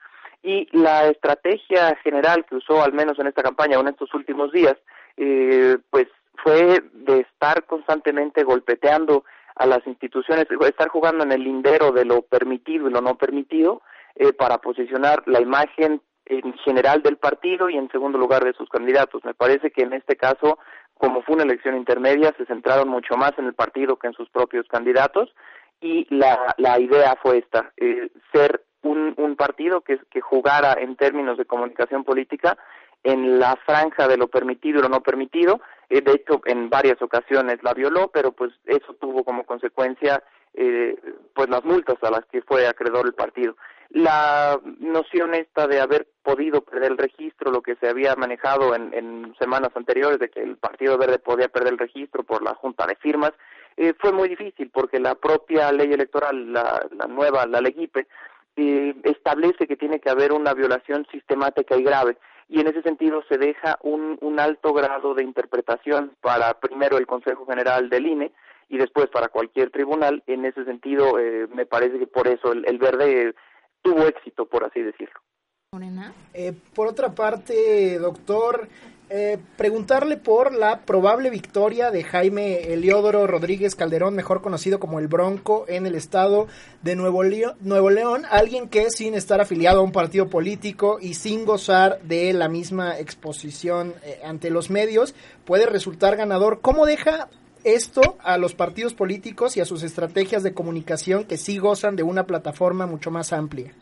Y 0.42 0.66
la 0.76 1.06
estrategia 1.06 1.94
general 2.02 2.44
que 2.46 2.56
usó, 2.56 2.82
al 2.82 2.92
menos 2.92 3.16
en 3.20 3.28
esta 3.28 3.44
campaña 3.44 3.78
o 3.78 3.82
en 3.82 3.88
estos 3.88 4.12
últimos 4.12 4.50
días, 4.50 4.74
eh, 5.16 5.76
pues 5.90 6.08
fue 6.42 6.82
de 6.92 7.20
estar 7.20 7.64
constantemente 7.66 8.42
golpeteando 8.42 9.24
a 9.54 9.66
las 9.66 9.86
instituciones, 9.86 10.46
estar 10.50 10.88
jugando 10.88 11.22
en 11.22 11.30
el 11.30 11.44
lindero 11.44 11.92
de 11.92 12.04
lo 12.04 12.22
permitido 12.22 12.88
y 12.88 12.92
lo 12.92 13.00
no 13.00 13.16
permitido 13.16 13.82
eh, 14.16 14.32
para 14.32 14.58
posicionar 14.58 15.22
la 15.26 15.40
imagen 15.40 16.00
en 16.26 16.54
general 16.58 17.02
del 17.02 17.16
partido 17.16 17.68
y 17.68 17.76
en 17.76 17.90
segundo 17.90 18.18
lugar 18.18 18.44
de 18.44 18.54
sus 18.54 18.68
candidatos. 18.68 19.24
Me 19.24 19.34
parece 19.34 19.70
que 19.70 19.82
en 19.82 19.92
este 19.92 20.16
caso, 20.16 20.58
como 20.94 21.22
fue 21.22 21.34
una 21.34 21.44
elección 21.44 21.76
intermedia, 21.76 22.34
se 22.36 22.46
centraron 22.46 22.88
mucho 22.88 23.16
más 23.16 23.32
en 23.38 23.46
el 23.46 23.54
partido 23.54 23.96
que 23.96 24.06
en 24.06 24.14
sus 24.14 24.28
propios 24.30 24.66
candidatos 24.68 25.34
y 25.80 26.06
la, 26.14 26.54
la 26.58 26.78
idea 26.78 27.16
fue 27.22 27.38
esta, 27.38 27.72
eh, 27.76 28.10
ser 28.32 28.64
un, 28.82 29.14
un 29.16 29.36
partido 29.36 29.82
que, 29.82 29.98
que 30.10 30.20
jugara 30.20 30.74
en 30.78 30.96
términos 30.96 31.36
de 31.36 31.44
comunicación 31.44 32.04
política 32.04 32.56
en 33.02 33.38
la 33.38 33.56
franja 33.66 34.08
de 34.08 34.16
lo 34.16 34.28
permitido 34.28 34.78
y 34.78 34.82
lo 34.82 34.88
no 34.88 35.02
permitido. 35.02 35.60
Eh, 35.90 36.00
de 36.00 36.12
hecho, 36.12 36.40
en 36.46 36.70
varias 36.70 37.00
ocasiones 37.02 37.62
la 37.62 37.74
violó, 37.74 38.08
pero 38.08 38.32
pues 38.32 38.52
eso 38.64 38.94
tuvo 38.94 39.24
como 39.24 39.44
consecuencia 39.44 40.22
eh, 40.54 40.96
pues 41.34 41.48
las 41.50 41.64
multas 41.64 41.96
a 42.02 42.10
las 42.10 42.24
que 42.26 42.40
fue 42.42 42.66
acreedor 42.66 43.06
el 43.06 43.14
partido. 43.14 43.56
La 43.90 44.60
noción 44.78 45.34
esta 45.34 45.66
de 45.66 45.80
haber 45.80 46.08
podido 46.22 46.62
perder 46.62 46.92
el 46.92 46.98
registro, 46.98 47.52
lo 47.52 47.62
que 47.62 47.76
se 47.76 47.88
había 47.88 48.16
manejado 48.16 48.74
en, 48.74 48.92
en 48.94 49.34
semanas 49.38 49.70
anteriores 49.74 50.18
de 50.18 50.30
que 50.30 50.42
el 50.42 50.56
Partido 50.56 50.98
Verde 50.98 51.18
podía 51.18 51.48
perder 51.48 51.74
el 51.74 51.78
registro 51.78 52.24
por 52.24 52.42
la 52.42 52.54
junta 52.54 52.86
de 52.86 52.96
firmas, 52.96 53.32
eh, 53.76 53.92
fue 53.98 54.12
muy 54.12 54.28
difícil 54.28 54.70
porque 54.70 55.00
la 55.00 55.14
propia 55.14 55.72
ley 55.72 55.92
electoral, 55.92 56.52
la, 56.52 56.86
la 56.92 57.06
nueva, 57.06 57.46
la 57.46 57.60
Legipe, 57.60 58.06
eh, 58.56 58.94
establece 59.02 59.66
que 59.66 59.76
tiene 59.76 59.98
que 60.00 60.10
haber 60.10 60.32
una 60.32 60.54
violación 60.54 61.06
sistemática 61.10 61.76
y 61.76 61.82
grave 61.82 62.16
y 62.48 62.60
en 62.60 62.68
ese 62.68 62.82
sentido 62.82 63.22
se 63.28 63.38
deja 63.38 63.78
un, 63.82 64.18
un 64.20 64.38
alto 64.38 64.72
grado 64.72 65.14
de 65.14 65.24
interpretación 65.24 66.12
para 66.20 66.54
primero 66.60 66.98
el 66.98 67.06
Consejo 67.06 67.46
General 67.46 67.88
del 67.88 68.06
INE 68.06 68.32
y 68.68 68.78
después 68.78 69.08
para 69.08 69.28
cualquier 69.28 69.70
tribunal. 69.70 70.22
En 70.26 70.44
ese 70.44 70.64
sentido, 70.64 71.18
eh, 71.18 71.48
me 71.52 71.66
parece 71.66 71.98
que 71.98 72.06
por 72.06 72.28
eso 72.28 72.52
el, 72.52 72.64
el 72.66 72.78
verde 72.78 73.34
tuvo 73.84 74.06
éxito, 74.08 74.46
por 74.46 74.64
así 74.64 74.80
decirlo. 74.80 75.20
Eh, 76.32 76.52
por 76.74 76.86
otra 76.86 77.14
parte, 77.14 77.98
doctor, 77.98 78.68
eh, 79.10 79.38
preguntarle 79.56 80.16
por 80.16 80.54
la 80.54 80.82
probable 80.82 81.30
victoria 81.30 81.90
de 81.90 82.04
Jaime 82.04 82.72
Eliodoro 82.72 83.26
Rodríguez 83.26 83.74
Calderón, 83.74 84.14
mejor 84.14 84.40
conocido 84.40 84.78
como 84.78 85.00
el 85.00 85.08
Bronco, 85.08 85.66
en 85.68 85.86
el 85.86 85.96
estado 85.96 86.46
de 86.82 86.96
Nuevo 86.96 87.24
León, 87.24 87.56
Nuevo 87.60 87.90
León, 87.90 88.22
alguien 88.30 88.68
que 88.68 88.90
sin 88.90 89.14
estar 89.14 89.40
afiliado 89.40 89.80
a 89.80 89.82
un 89.82 89.92
partido 89.92 90.28
político 90.28 90.98
y 91.00 91.14
sin 91.14 91.44
gozar 91.44 92.00
de 92.02 92.32
la 92.32 92.48
misma 92.48 92.98
exposición 92.98 93.94
eh, 94.04 94.20
ante 94.24 94.50
los 94.50 94.70
medios, 94.70 95.14
puede 95.44 95.66
resultar 95.66 96.16
ganador. 96.16 96.60
¿Cómo 96.60 96.86
deja 96.86 97.28
esto 97.64 98.16
a 98.22 98.38
los 98.38 98.54
partidos 98.54 98.94
políticos 98.94 99.56
y 99.56 99.60
a 99.60 99.64
sus 99.64 99.82
estrategias 99.82 100.42
de 100.42 100.54
comunicación 100.54 101.24
que 101.24 101.36
sí 101.36 101.58
gozan 101.58 101.96
de 101.96 102.02
una 102.02 102.24
plataforma 102.24 102.86
mucho 102.86 103.10
más 103.10 103.32
amplia? 103.32 103.72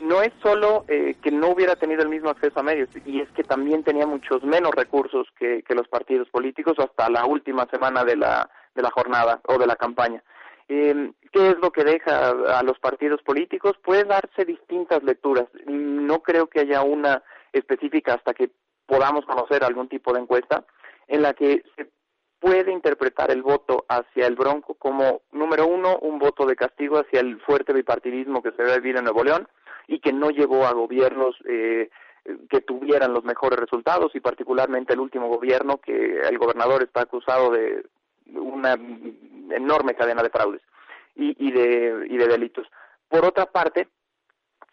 no 0.00 0.22
es 0.22 0.32
solo 0.42 0.84
eh, 0.88 1.16
que 1.22 1.30
no 1.30 1.48
hubiera 1.48 1.76
tenido 1.76 2.02
el 2.02 2.08
mismo 2.08 2.30
acceso 2.30 2.60
a 2.60 2.62
medios, 2.62 2.88
y 3.04 3.20
es 3.20 3.28
que 3.30 3.42
también 3.42 3.82
tenía 3.82 4.06
muchos 4.06 4.42
menos 4.42 4.72
recursos 4.74 5.26
que, 5.38 5.62
los 5.68 5.88
partidos 5.88 6.28
políticos 6.30 6.74
hasta 6.78 7.10
la 7.10 7.26
última 7.26 7.66
semana 7.70 8.02
de 8.02 8.16
la, 8.16 8.48
de 8.74 8.82
la 8.82 8.90
jornada 8.90 9.40
o 9.46 9.58
de 9.58 9.66
la 9.66 9.76
campaña. 9.76 10.22
Eh, 10.68 11.12
¿Qué 11.32 11.50
es 11.50 11.58
lo 11.58 11.70
que 11.70 11.84
deja 11.84 12.30
a 12.30 12.62
los 12.62 12.78
partidos 12.78 13.20
políticos? 13.22 13.76
Puede 13.84 14.04
darse 14.04 14.46
distintas 14.46 15.02
lecturas. 15.02 15.46
No 15.66 16.22
creo 16.22 16.46
que 16.46 16.60
haya 16.60 16.82
una 16.82 17.22
específica 17.52 18.14
hasta 18.14 18.32
que 18.32 18.50
podamos 18.86 19.26
conocer 19.26 19.64
algún 19.64 19.88
tipo 19.88 20.14
de 20.14 20.20
encuesta 20.20 20.64
en 21.08 21.22
la 21.22 21.34
que 21.34 21.62
se 21.76 21.88
puede 22.40 22.72
interpretar 22.72 23.30
el 23.30 23.42
voto 23.42 23.84
hacia 23.88 24.26
el 24.26 24.36
Bronco 24.36 24.74
como, 24.74 25.22
número 25.32 25.66
uno, 25.66 25.98
un 25.98 26.18
voto 26.18 26.46
de 26.46 26.56
castigo 26.56 26.98
hacia 26.98 27.20
el 27.20 27.40
fuerte 27.40 27.72
bipartidismo 27.72 28.42
que 28.42 28.52
se 28.52 28.62
ve 28.62 28.76
vivir 28.78 28.96
en 28.96 29.04
Nuevo 29.04 29.24
León, 29.24 29.48
y 29.88 30.00
que 30.00 30.12
no 30.12 30.30
llevó 30.30 30.66
a 30.66 30.72
gobiernos 30.72 31.36
eh, 31.48 31.90
que 32.50 32.60
tuvieran 32.60 33.12
los 33.12 33.24
mejores 33.24 33.58
resultados 33.58 34.14
y 34.14 34.20
particularmente 34.20 34.92
el 34.92 35.00
último 35.00 35.28
gobierno 35.28 35.78
que 35.78 36.20
el 36.20 36.38
gobernador 36.38 36.82
está 36.82 37.02
acusado 37.02 37.50
de 37.50 37.86
una 38.34 38.72
enorme 39.50 39.94
cadena 39.94 40.22
de 40.22 40.30
fraudes 40.30 40.62
y, 41.14 41.36
y 41.38 41.52
de, 41.52 42.06
y 42.10 42.16
de 42.16 42.26
delitos. 42.26 42.66
Por 43.08 43.24
otra 43.24 43.46
parte, 43.46 43.88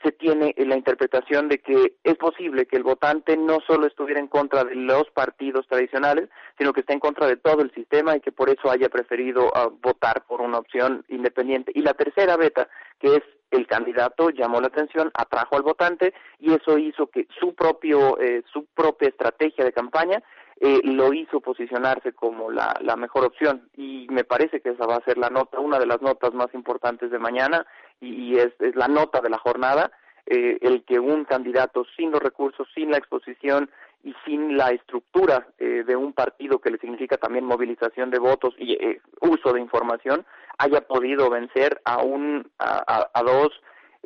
se 0.03 0.11
tiene 0.11 0.53
la 0.57 0.75
interpretación 0.75 1.47
de 1.47 1.59
que 1.59 1.95
es 2.03 2.15
posible 2.15 2.65
que 2.65 2.77
el 2.77 2.83
votante 2.83 3.37
no 3.37 3.59
solo 3.65 3.87
estuviera 3.87 4.19
en 4.19 4.27
contra 4.27 4.63
de 4.63 4.75
los 4.75 5.09
partidos 5.11 5.65
tradicionales, 5.67 6.29
sino 6.57 6.73
que 6.73 6.81
esté 6.81 6.93
en 6.93 6.99
contra 6.99 7.27
de 7.27 7.37
todo 7.37 7.61
el 7.61 7.73
sistema 7.73 8.15
y 8.15 8.19
que 8.19 8.31
por 8.31 8.49
eso 8.49 8.69
haya 8.69 8.89
preferido 8.89 9.47
uh, 9.47 9.69
votar 9.81 10.25
por 10.27 10.41
una 10.41 10.59
opción 10.59 11.05
independiente. 11.07 11.71
Y 11.73 11.81
la 11.81 11.93
tercera 11.93 12.37
beta, 12.37 12.67
que 12.99 13.15
es 13.15 13.23
el 13.51 13.67
candidato 13.67 14.29
llamó 14.29 14.59
la 14.59 14.67
atención, 14.67 15.11
atrajo 15.13 15.55
al 15.55 15.61
votante 15.61 16.13
y 16.39 16.53
eso 16.53 16.77
hizo 16.77 17.07
que 17.07 17.27
su 17.39 17.53
propio 17.53 18.19
eh, 18.19 18.43
su 18.51 18.65
propia 18.65 19.09
estrategia 19.09 19.63
de 19.63 19.71
campaña 19.71 20.23
eh, 20.59 20.79
lo 20.83 21.13
hizo 21.13 21.39
posicionarse 21.39 22.13
como 22.13 22.49
la, 22.49 22.75
la 22.81 22.95
mejor 22.95 23.25
opción 23.25 23.69
y 23.75 24.07
me 24.09 24.23
parece 24.23 24.61
que 24.61 24.69
esa 24.69 24.85
va 24.85 24.95
a 24.95 25.05
ser 25.05 25.17
la 25.17 25.29
nota, 25.29 25.59
una 25.59 25.77
de 25.77 25.85
las 25.85 26.01
notas 26.01 26.33
más 26.33 26.53
importantes 26.53 27.11
de 27.11 27.19
mañana 27.19 27.65
y, 28.03 28.37
es, 28.37 28.53
es, 28.59 28.75
la 28.75 28.87
nota 28.87 29.21
de 29.21 29.29
la 29.29 29.37
jornada, 29.37 29.91
eh, 30.25 30.57
el 30.61 30.83
que 30.83 30.99
un 30.99 31.25
candidato 31.25 31.85
sin 31.97 32.11
los 32.11 32.21
recursos, 32.21 32.67
sin 32.73 32.91
la 32.91 32.97
exposición 32.97 33.69
y 34.03 34.13
sin 34.25 34.57
la 34.57 34.69
estructura 34.69 35.47
eh, 35.59 35.83
de 35.85 35.95
un 35.95 36.13
partido 36.13 36.59
que 36.59 36.69
le 36.69 36.77
significa 36.77 37.17
también 37.17 37.45
movilización 37.45 38.09
de 38.09 38.19
votos 38.19 38.53
y 38.57 38.73
eh, 38.73 39.01
uso 39.21 39.53
de 39.53 39.61
información 39.61 40.25
haya 40.57 40.81
podido 40.81 41.29
vencer 41.29 41.81
a 41.85 42.03
un 42.03 42.49
a, 42.57 42.83
a, 42.85 43.09
a 43.13 43.23
dos 43.23 43.51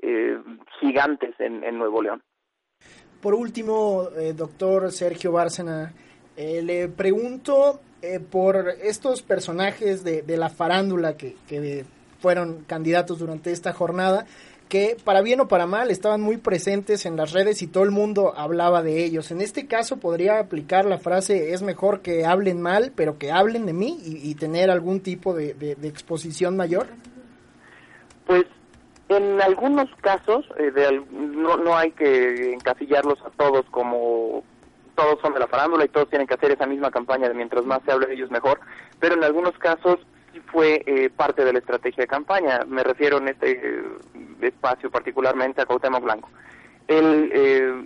eh, 0.01 0.37
gigantes 0.79 1.33
en, 1.39 1.63
en, 1.63 1.79
Nuevo 1.79 2.03
León. 2.03 2.21
Por 3.19 3.33
último, 3.33 4.09
eh, 4.15 4.33
doctor 4.33 4.91
Sergio 4.91 5.31
Bárcena, 5.31 5.91
eh, 6.35 6.61
le 6.61 6.87
pregunto 6.87 7.81
por 8.31 8.69
estos 8.69 9.23
personajes 9.23 10.03
de, 10.03 10.23
la 10.37 10.49
farándula 10.49 11.17
que 11.17 11.35
fueron 12.19 12.63
candidatos 12.67 13.19
durante 13.19 13.51
esta 13.51 13.73
jornada 13.73 14.25
que 14.67 14.97
para 15.03 15.21
bien 15.21 15.39
o 15.39 15.47
para 15.47 15.65
mal 15.65 15.91
estaban 15.91 16.21
muy 16.21 16.37
presentes 16.37 17.05
en 17.05 17.15
las 17.15 17.31
redes 17.31 17.61
y 17.61 17.67
todo 17.67 17.83
el 17.83 17.91
mundo 17.91 18.33
hablaba 18.35 18.81
de 18.83 19.03
ellos. 19.03 19.31
En 19.31 19.41
este 19.41 19.67
caso 19.67 19.97
podría 19.97 20.39
aplicar 20.39 20.85
la 20.85 20.97
frase 20.97 21.53
es 21.53 21.61
mejor 21.61 22.01
que 22.01 22.25
hablen 22.25 22.61
mal, 22.61 22.91
pero 22.95 23.17
que 23.17 23.31
hablen 23.31 23.65
de 23.65 23.73
mí 23.73 23.97
y, 24.03 24.35
tener 24.35 24.69
algún 24.69 24.99
tipo 25.01 25.33
de, 25.33 25.77
exposición 25.83 26.57
mayor. 26.57 26.87
Pues 28.25 28.45
en 29.09 29.41
algunos 29.41 29.89
casos 30.01 30.45
eh, 30.57 30.71
de, 30.71 31.01
no, 31.11 31.57
no 31.57 31.77
hay 31.77 31.91
que 31.91 32.53
encasillarlos 32.53 33.19
a 33.21 33.29
todos 33.31 33.65
como 33.71 34.43
todos 34.95 35.19
son 35.21 35.33
de 35.33 35.39
la 35.39 35.47
farándula 35.47 35.85
y 35.85 35.89
todos 35.89 36.09
tienen 36.09 36.27
que 36.27 36.33
hacer 36.33 36.51
esa 36.51 36.65
misma 36.65 36.91
campaña 36.91 37.29
de 37.29 37.35
mientras 37.35 37.63
más 37.63 37.81
se 37.85 37.91
hable 37.91 38.07
de 38.07 38.15
ellos 38.15 38.31
mejor, 38.31 38.59
pero 38.99 39.15
en 39.15 39.23
algunos 39.23 39.57
casos 39.59 39.99
fue 40.39 40.83
eh, 40.85 41.09
parte 41.09 41.43
de 41.43 41.53
la 41.53 41.59
estrategia 41.59 42.03
de 42.03 42.07
campaña. 42.07 42.61
Me 42.67 42.83
refiero 42.83 43.17
en 43.17 43.29
este 43.29 43.51
eh, 43.51 43.83
espacio 44.41 44.89
particularmente 44.89 45.61
a 45.61 45.65
Cuauhtémoc 45.65 46.03
Blanco. 46.03 46.29
Él 46.87 47.29
eh, 47.33 47.85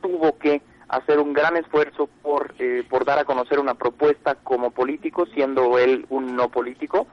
tuvo 0.00 0.38
que 0.38 0.62
hacer 0.88 1.18
un 1.18 1.32
gran 1.32 1.56
esfuerzo 1.56 2.08
por, 2.22 2.54
eh, 2.58 2.84
por 2.88 3.04
dar 3.04 3.18
a 3.18 3.24
conocer 3.24 3.58
una 3.58 3.74
propuesta 3.74 4.36
como 4.36 4.70
político, 4.70 5.26
siendo 5.26 5.78
él 5.78 6.06
un 6.10 6.36
no 6.36 6.48
político, 6.48 7.06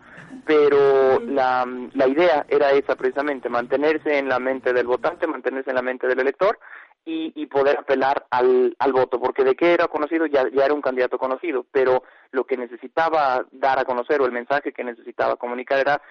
pero 0.45 1.19
la, 1.19 1.67
la 1.93 2.07
idea 2.07 2.45
era 2.49 2.71
esa 2.71 2.95
precisamente, 2.95 3.49
mantenerse 3.49 4.17
en 4.17 4.29
la 4.29 4.39
mente 4.39 4.73
del 4.73 4.87
votante, 4.87 5.27
mantenerse 5.27 5.71
en 5.71 5.75
la 5.75 5.81
mente 5.81 6.07
del 6.07 6.19
elector 6.19 6.59
y, 7.05 7.33
y 7.35 7.47
poder 7.47 7.79
apelar 7.79 8.25
al, 8.31 8.75
al 8.79 8.93
voto, 8.93 9.19
porque 9.19 9.43
de 9.43 9.55
qué 9.55 9.73
era 9.73 9.87
conocido 9.87 10.25
ya, 10.25 10.41
era 10.53 10.73
un 10.73 10.81
candidato 10.81 11.17
conocido, 11.17 11.65
pero 11.71 12.03
lo 12.31 12.45
que 12.45 12.57
necesitaba 12.57 13.45
dar 13.51 13.79
a 13.79 13.85
conocer 13.85 14.21
o 14.21 14.25
el 14.25 14.31
mensaje 14.31 14.71
que 14.71 14.83
necesitaba 14.83 15.35
comunicar 15.35 15.79
era 15.79 16.01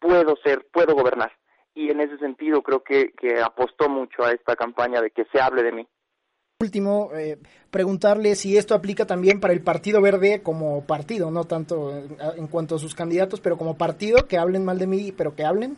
puedo 0.00 0.36
ser, 0.42 0.66
puedo 0.72 0.94
gobernar. 0.94 1.32
Y 1.74 1.90
en 1.90 2.00
ese 2.00 2.18
sentido 2.18 2.62
creo 2.62 2.82
que, 2.82 3.12
que 3.12 3.40
apostó 3.40 3.88
mucho 3.88 4.24
a 4.24 4.32
esta 4.32 4.56
campaña 4.56 5.00
de 5.00 5.10
que 5.10 5.24
se 5.32 5.40
hable 5.40 5.62
de 5.62 5.72
mí. 5.72 5.88
Último, 6.60 7.10
eh, 7.14 7.38
preguntarle 7.70 8.34
si 8.34 8.56
esto 8.56 8.74
aplica 8.74 9.06
también 9.06 9.38
para 9.38 9.52
el 9.52 9.62
Partido 9.62 10.02
Verde 10.02 10.42
como 10.42 10.84
partido, 10.84 11.30
no 11.30 11.44
tanto 11.44 11.96
en, 11.96 12.16
en 12.36 12.48
cuanto 12.48 12.74
a 12.74 12.78
sus 12.80 12.96
candidatos, 12.96 13.40
pero 13.40 13.56
como 13.56 13.78
partido, 13.78 14.26
que 14.26 14.38
hablen 14.38 14.64
mal 14.64 14.80
de 14.80 14.88
mí, 14.88 15.12
pero 15.16 15.36
que 15.36 15.44
hablen. 15.44 15.76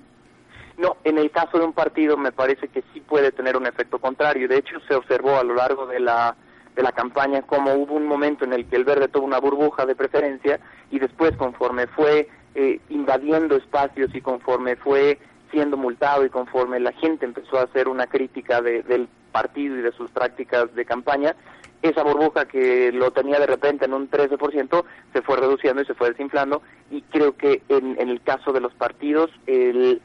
No, 0.80 0.96
en 1.04 1.18
el 1.18 1.30
caso 1.30 1.58
de 1.58 1.64
un 1.66 1.74
partido 1.74 2.16
me 2.16 2.32
parece 2.32 2.68
que 2.68 2.82
sí 2.94 3.00
puede 3.00 3.32
tener 3.32 3.54
un 3.54 3.66
efecto 3.66 3.98
contrario. 3.98 4.48
De 4.48 4.56
hecho, 4.56 4.80
se 4.88 4.94
observó 4.94 5.36
a 5.36 5.44
lo 5.44 5.54
largo 5.54 5.86
de 5.86 6.00
la, 6.00 6.34
de 6.74 6.82
la 6.82 6.92
campaña 6.92 7.42
como 7.42 7.74
hubo 7.74 7.94
un 7.94 8.06
momento 8.06 8.46
en 8.46 8.54
el 8.54 8.64
que 8.64 8.76
el 8.76 8.84
verde 8.84 9.08
tuvo 9.08 9.26
una 9.26 9.38
burbuja 9.38 9.84
de 9.84 9.94
preferencia 9.94 10.58
y 10.90 10.98
después 10.98 11.36
conforme 11.36 11.86
fue 11.86 12.28
eh, 12.54 12.80
invadiendo 12.88 13.56
espacios 13.56 14.14
y 14.14 14.22
conforme 14.22 14.76
fue 14.76 15.18
siendo 15.50 15.76
multado 15.76 16.24
y 16.24 16.30
conforme 16.30 16.80
la 16.80 16.92
gente 16.92 17.26
empezó 17.26 17.58
a 17.58 17.64
hacer 17.64 17.86
una 17.86 18.06
crítica 18.06 18.62
del 18.62 19.06
partido 19.32 19.76
y 19.76 19.82
de 19.82 19.92
sus 19.92 20.10
prácticas 20.10 20.74
de 20.74 20.86
campaña, 20.86 21.36
esa 21.82 22.02
burbuja 22.02 22.46
que 22.46 22.90
lo 22.92 23.10
tenía 23.10 23.38
de 23.38 23.46
repente 23.46 23.84
en 23.84 23.94
un 23.94 24.10
13% 24.10 24.84
se 25.12 25.22
fue 25.22 25.36
reduciendo 25.36 25.82
y 25.82 25.86
se 25.86 25.94
fue 25.94 26.10
desinflando 26.10 26.62
y 26.90 27.02
creo 27.02 27.36
que 27.36 27.62
en, 27.68 27.98
el 27.98 28.22
caso 28.22 28.52
de 28.52 28.60
los 28.60 28.72
partidos 28.74 29.30
el, 29.46 30.00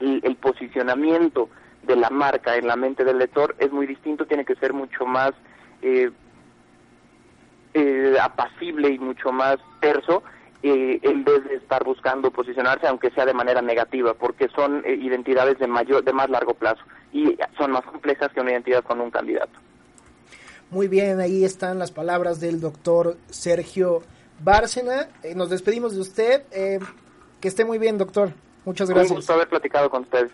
el, 0.00 0.36
posicionamiento 0.36 1.48
de 1.82 1.96
la 1.96 2.10
marca 2.10 2.56
en 2.56 2.66
la 2.66 2.76
mente 2.76 3.04
del 3.04 3.18
lector 3.18 3.54
es 3.58 3.72
muy 3.72 3.86
distinto, 3.86 4.26
tiene 4.26 4.44
que 4.44 4.56
ser 4.56 4.72
mucho 4.72 5.06
más 5.06 5.32
eh, 5.82 6.10
eh, 7.74 8.16
apacible 8.20 8.90
y 8.90 8.98
mucho 8.98 9.32
más 9.32 9.58
terso 9.80 10.22
eh, 10.62 10.98
en 11.02 11.22
vez 11.22 11.44
de 11.44 11.54
estar 11.56 11.84
buscando 11.84 12.30
posicionarse, 12.30 12.88
aunque 12.88 13.10
sea 13.10 13.26
de 13.26 13.34
manera 13.34 13.62
negativa, 13.62 14.14
porque 14.14 14.48
son 14.48 14.82
eh, 14.84 14.94
identidades 14.94 15.58
de 15.60 15.66
mayor, 15.66 16.02
de 16.02 16.12
más 16.12 16.28
largo 16.28 16.54
plazo 16.54 16.82
y 17.12 17.36
son 17.56 17.70
más 17.72 17.84
complejas 17.84 18.32
que 18.32 18.40
una 18.40 18.50
identidad 18.52 18.82
con 18.82 19.00
un 19.00 19.10
candidato. 19.10 19.52
Muy 20.70 20.88
bien, 20.88 21.20
ahí 21.20 21.44
están 21.44 21.78
las 21.78 21.92
palabras 21.92 22.40
del 22.40 22.60
doctor 22.60 23.16
Sergio 23.28 24.02
Bárcena. 24.42 25.08
Eh, 25.22 25.34
nos 25.36 25.50
despedimos 25.50 25.94
de 25.94 26.00
usted. 26.00 26.42
que 27.40 27.48
esté 27.48 27.64
muy 27.64 27.78
bien, 27.78 27.96
doctor. 27.96 28.32
Muchas 28.66 28.90
gracias. 28.90 29.12
Un 29.12 29.16
gusto 29.18 29.32
haber 29.32 29.48
platicado 29.48 29.88
con 29.88 30.02
usted. 30.02 30.28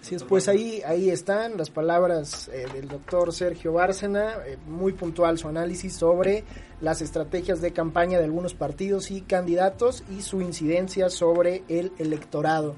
Sí, 0.00 0.16
pues 0.28 0.48
ahí, 0.48 0.82
ahí 0.84 1.10
están 1.10 1.56
las 1.56 1.70
palabras 1.70 2.48
eh, 2.48 2.66
del 2.72 2.88
doctor 2.88 3.32
Sergio 3.32 3.72
Bárcena, 3.72 4.36
eh, 4.46 4.58
muy 4.66 4.92
puntual 4.92 5.38
su 5.38 5.48
análisis 5.48 5.94
sobre 5.94 6.44
las 6.80 7.02
estrategias 7.02 7.60
de 7.60 7.72
campaña 7.72 8.18
de 8.18 8.24
algunos 8.24 8.54
partidos 8.54 9.10
y 9.10 9.22
candidatos 9.22 10.04
y 10.10 10.22
su 10.22 10.40
incidencia 10.40 11.08
sobre 11.08 11.62
el 11.68 11.92
electorado. 11.98 12.74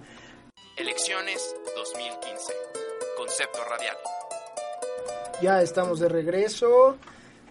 Elecciones 0.76 1.54
2015. 1.76 2.52
Concepto 3.16 3.58
radial. 3.68 3.96
Ya 5.42 5.62
estamos 5.62 6.00
de 6.00 6.08
regreso. 6.08 6.96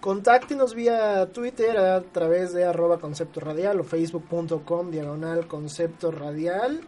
Contáctenos 0.02 0.76
vía 0.76 1.28
Twitter 1.32 1.78
a 1.78 2.02
través 2.02 2.54
de 2.54 2.64
arroba 2.64 3.00
concepto 3.00 3.40
radial 3.40 3.80
o 3.80 3.84
facebook.com 3.84 4.92
diagonal 4.92 5.48
concepto 5.48 6.12
radial 6.12 6.82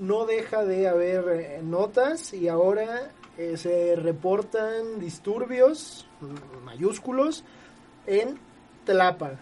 no 0.00 0.26
deja 0.26 0.64
de 0.64 0.88
haber 0.88 1.24
eh, 1.28 1.60
notas 1.62 2.32
y 2.34 2.48
ahora 2.48 3.10
eh, 3.38 3.56
se 3.56 3.96
reportan 3.96 4.98
disturbios 4.98 6.06
mayúsculos 6.64 7.44
en 8.06 8.38
Tlapa. 8.84 9.32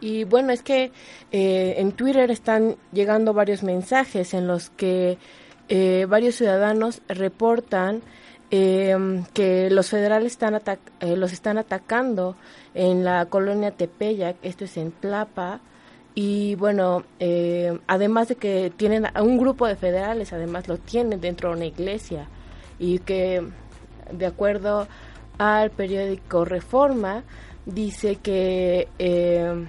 Y 0.00 0.24
bueno, 0.24 0.52
es 0.52 0.62
que 0.62 0.92
eh, 1.32 1.74
en 1.78 1.92
Twitter 1.92 2.30
están 2.30 2.76
llegando 2.92 3.34
varios 3.34 3.62
mensajes 3.62 4.34
en 4.34 4.46
los 4.46 4.70
que 4.70 5.18
varios 6.08 6.36
ciudadanos 6.36 7.02
reportan 7.08 8.00
em, 8.50 9.24
que 9.34 9.68
los 9.68 9.90
federales 9.90 10.32
están 10.32 10.58
los 11.00 11.32
están 11.32 11.58
atacando 11.58 12.36
en 12.72 13.04
la 13.04 13.26
colonia 13.26 13.72
Tepeyac, 13.72 14.36
esto 14.42 14.64
es 14.64 14.78
en 14.78 14.92
Tlapa, 14.92 15.60
y 16.20 16.56
bueno, 16.56 17.04
eh, 17.20 17.78
además 17.86 18.26
de 18.26 18.34
que 18.34 18.72
tienen 18.76 19.06
a 19.06 19.22
un 19.22 19.38
grupo 19.38 19.68
de 19.68 19.76
federales, 19.76 20.32
además 20.32 20.66
lo 20.66 20.76
tienen 20.76 21.20
dentro 21.20 21.50
de 21.50 21.54
una 21.54 21.66
iglesia 21.66 22.26
y 22.80 22.98
que 22.98 23.46
de 24.10 24.26
acuerdo 24.26 24.88
al 25.38 25.70
periódico 25.70 26.44
Reforma 26.44 27.22
dice 27.66 28.16
que 28.16 28.88
eh, 28.98 29.64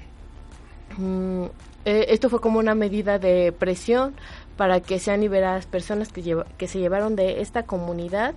mm, 0.98 1.44
eh, 1.86 2.06
esto 2.10 2.32
fue 2.32 2.42
como 2.42 2.58
una 2.58 2.74
medida 2.74 3.20
de 3.20 3.52
presión 3.52 4.16
para 4.58 4.80
que 4.80 4.98
sean 4.98 5.22
liberadas 5.22 5.68
personas 5.68 6.12
que, 6.12 6.36
que 6.58 6.68
se 6.68 6.80
llevaron 6.80 7.16
de 7.16 7.42
esta 7.42 7.62
comunidad. 7.62 8.34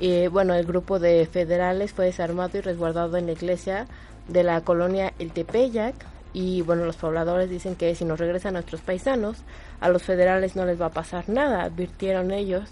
y 0.00 0.28
bueno, 0.28 0.54
el 0.54 0.64
grupo 0.64 0.98
de 0.98 1.26
federales 1.26 1.92
fue 1.92 2.06
desarmado 2.06 2.56
y 2.56 2.62
resguardado 2.62 3.18
en 3.18 3.26
la 3.26 3.32
iglesia 3.32 3.86
de 4.28 4.44
la 4.44 4.62
colonia 4.62 5.12
El 5.18 5.32
Tepeyac 5.32 6.13
y 6.34 6.60
bueno, 6.62 6.84
los 6.84 6.96
pobladores 6.96 7.48
dicen 7.48 7.76
que 7.76 7.94
si 7.94 8.04
nos 8.04 8.18
regresan 8.18 8.54
nuestros 8.54 8.82
paisanos, 8.82 9.38
a 9.80 9.88
los 9.88 10.02
federales 10.02 10.56
no 10.56 10.66
les 10.66 10.78
va 10.78 10.86
a 10.86 10.90
pasar 10.90 11.28
nada, 11.28 11.62
advirtieron 11.62 12.32
ellos, 12.32 12.68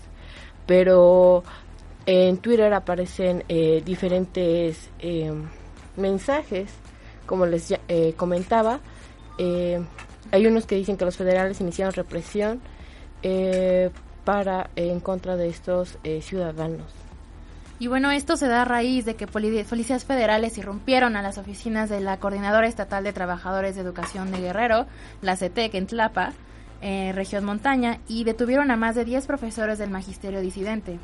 pero 0.66 1.44
en 2.04 2.38
Twitter 2.38 2.74
aparecen 2.74 3.44
eh, 3.48 3.80
diferentes 3.84 4.90
eh, 4.98 5.32
mensajes, 5.96 6.72
como 7.24 7.46
les 7.46 7.72
eh, 7.88 8.14
comentaba, 8.16 8.80
hay 9.38 10.46
unos 10.46 10.66
que 10.66 10.76
dicen 10.76 10.96
que 10.96 11.04
los 11.04 11.16
federales 11.16 11.60
iniciaron 11.60 11.92
represión 11.94 12.60
para 14.24 14.70
en 14.76 15.00
contra 15.00 15.36
de 15.36 15.48
estos 15.48 15.98
ciudadanos. 16.20 17.01
Y 17.82 17.88
bueno, 17.88 18.12
esto 18.12 18.36
se 18.36 18.46
da 18.46 18.62
a 18.62 18.64
raíz 18.64 19.04
de 19.04 19.16
que 19.16 19.26
policías 19.26 20.04
federales 20.04 20.56
irrumpieron 20.56 21.16
a 21.16 21.22
las 21.22 21.36
oficinas 21.36 21.90
de 21.90 22.00
la 22.00 22.16
Coordinadora 22.18 22.68
Estatal 22.68 23.02
de 23.02 23.12
Trabajadores 23.12 23.74
de 23.74 23.80
Educación 23.80 24.30
de 24.30 24.38
Guerrero, 24.38 24.86
la 25.20 25.34
CETEC, 25.34 25.74
en 25.74 25.88
Tlapa, 25.88 26.32
región 26.80 27.44
montaña, 27.44 27.98
y 28.06 28.22
detuvieron 28.22 28.70
a 28.70 28.76
más 28.76 28.94
de 28.94 29.04
10 29.04 29.26
profesores 29.26 29.80
del 29.80 29.90
magisterio 29.90 30.40
disidente. 30.40 31.00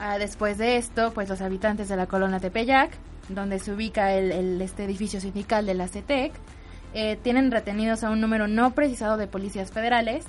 Ah, 0.00 0.18
después 0.18 0.58
de 0.58 0.78
esto, 0.78 1.12
pues 1.12 1.28
los 1.28 1.42
habitantes 1.42 1.88
de 1.88 1.96
la 1.96 2.08
colonia 2.08 2.40
Tepeyac, 2.40 2.90
donde 3.28 3.60
se 3.60 3.72
ubica 3.72 4.12
el, 4.12 4.60
este 4.60 4.82
edificio 4.82 5.20
sindical 5.20 5.64
de 5.64 5.74
la 5.74 5.86
CETEC, 5.86 6.32
eh, 6.92 7.20
tienen 7.22 7.52
retenidos 7.52 8.02
a 8.02 8.10
un 8.10 8.20
número 8.20 8.48
no 8.48 8.72
precisado 8.72 9.16
de 9.16 9.28
policías 9.28 9.70
federales 9.70 10.24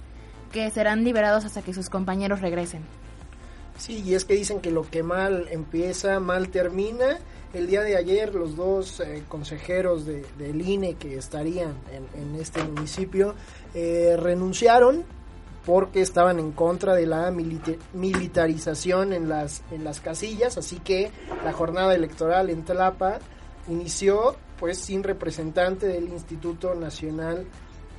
que 0.52 0.70
serán 0.70 1.04
liberados 1.04 1.44
hasta 1.44 1.63
que 1.63 1.74
sus 1.74 1.89
compañeros 1.89 2.39
regresen. 2.39 2.84
Sí, 3.78 4.04
y 4.06 4.14
es 4.14 4.26
que 4.26 4.36
dicen 4.36 4.60
que 4.60 4.72
lo 4.72 4.90
que 4.90 5.04
mal 5.04 5.48
empieza, 5.50 6.20
mal 6.20 6.50
termina. 6.50 7.20
El 7.54 7.68
día 7.68 7.82
de 7.82 7.98
ayer 7.98 8.34
los 8.34 8.56
dos 8.56 9.00
eh, 9.00 9.24
consejeros 9.28 10.06
de, 10.06 10.26
del 10.38 10.62
INE 10.62 10.96
que 10.96 11.18
estarían 11.18 11.76
en, 12.16 12.40
este 12.40 12.64
municipio 12.64 13.36
eh, 13.74 14.16
renunciaron 14.18 15.04
porque 15.66 16.02
estaban 16.02 16.40
en 16.40 16.52
contra 16.52 16.96
de 16.96 17.06
la 17.06 17.32
militarización 17.32 19.14
en 19.14 19.30
las, 19.30 19.64
en 19.72 19.84
las 19.84 20.00
casillas, 20.00 20.58
así 20.58 20.80
que 20.80 21.12
la 21.44 21.54
jornada 21.54 21.94
electoral 21.94 22.50
en 22.50 22.64
Tlapa 22.64 23.20
inició 23.68 24.36
pues 24.60 24.78
sin 24.78 25.04
representante 25.04 25.88
del 25.88 26.08
Instituto 26.08 26.74
Nacional 26.76 27.46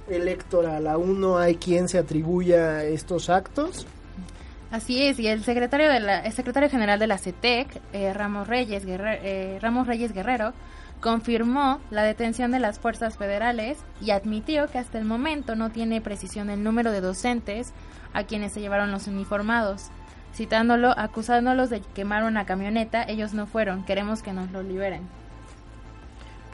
Electoral. 0.09 0.87
Aún 0.87 1.21
no 1.21 1.39
hay 1.39 1.57
quien 1.57 1.89
se 1.89 1.99
atribuya 1.99 2.85
estos 2.85 3.31
actos. 3.31 3.87
Así 4.73 5.07
es, 5.07 5.19
y 5.19 5.27
el 5.29 5.45
secretario, 5.45 5.91
de 5.91 6.01
la, 6.01 6.21
el 6.21 6.33
secretario 6.33 6.71
general 6.71 6.99
de 6.99 7.07
la 7.07 7.19
CETEC, 7.19 7.83
eh, 7.93 8.15
Ramos, 8.15 8.49
Reyes 8.49 8.87
Guerrero, 8.87 9.21
eh, 9.23 9.59
Ramos 9.61 9.87
Reyes 9.87 10.15
Guerrero, 10.15 10.55
confirmó 11.03 11.79
la 11.91 12.05
detención 12.05 12.53
de 12.53 12.59
las 12.59 12.79
fuerzas 12.79 13.19
federales 13.19 13.77
y 14.01 14.13
admitió 14.13 14.69
que 14.69 14.79
hasta 14.79 14.99
el 14.99 15.05
momento 15.05 15.57
no 15.57 15.71
tiene 15.71 16.01
precisión 16.01 16.49
el 16.49 16.65
número 16.65 16.91
de 16.91 17.03
docentes 17.03 17.75
a 18.15 18.25
quienes 18.25 18.55
se 18.55 18.63
llevaron 18.63 18.91
los 18.91 19.09
uniformados. 19.09 19.91
Citándolo, 20.35 20.95
acusándolos 20.97 21.69
de 21.69 21.83
quemar 21.83 22.25
una 22.25 22.47
camioneta, 22.47 23.03
ellos 23.03 23.35
no 23.35 23.47
fueron, 23.47 23.85
queremos 23.85 24.23
que 24.23 24.33
nos 24.33 24.51
lo 24.53 24.63
liberen. 24.63 25.03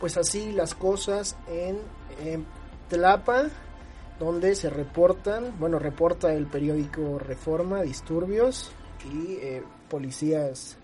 Pues 0.00 0.16
así 0.16 0.50
las 0.50 0.74
cosas 0.74 1.36
en, 1.48 1.78
en 2.24 2.44
Tlapa 2.88 3.44
donde 4.18 4.54
se 4.54 4.70
reportan, 4.70 5.58
bueno, 5.58 5.78
reporta 5.78 6.32
el 6.32 6.46
periódico 6.46 7.18
Reforma 7.18 7.82
disturbios 7.82 8.72
y 9.12 9.34
eh, 9.40 9.62
policías 9.88 10.76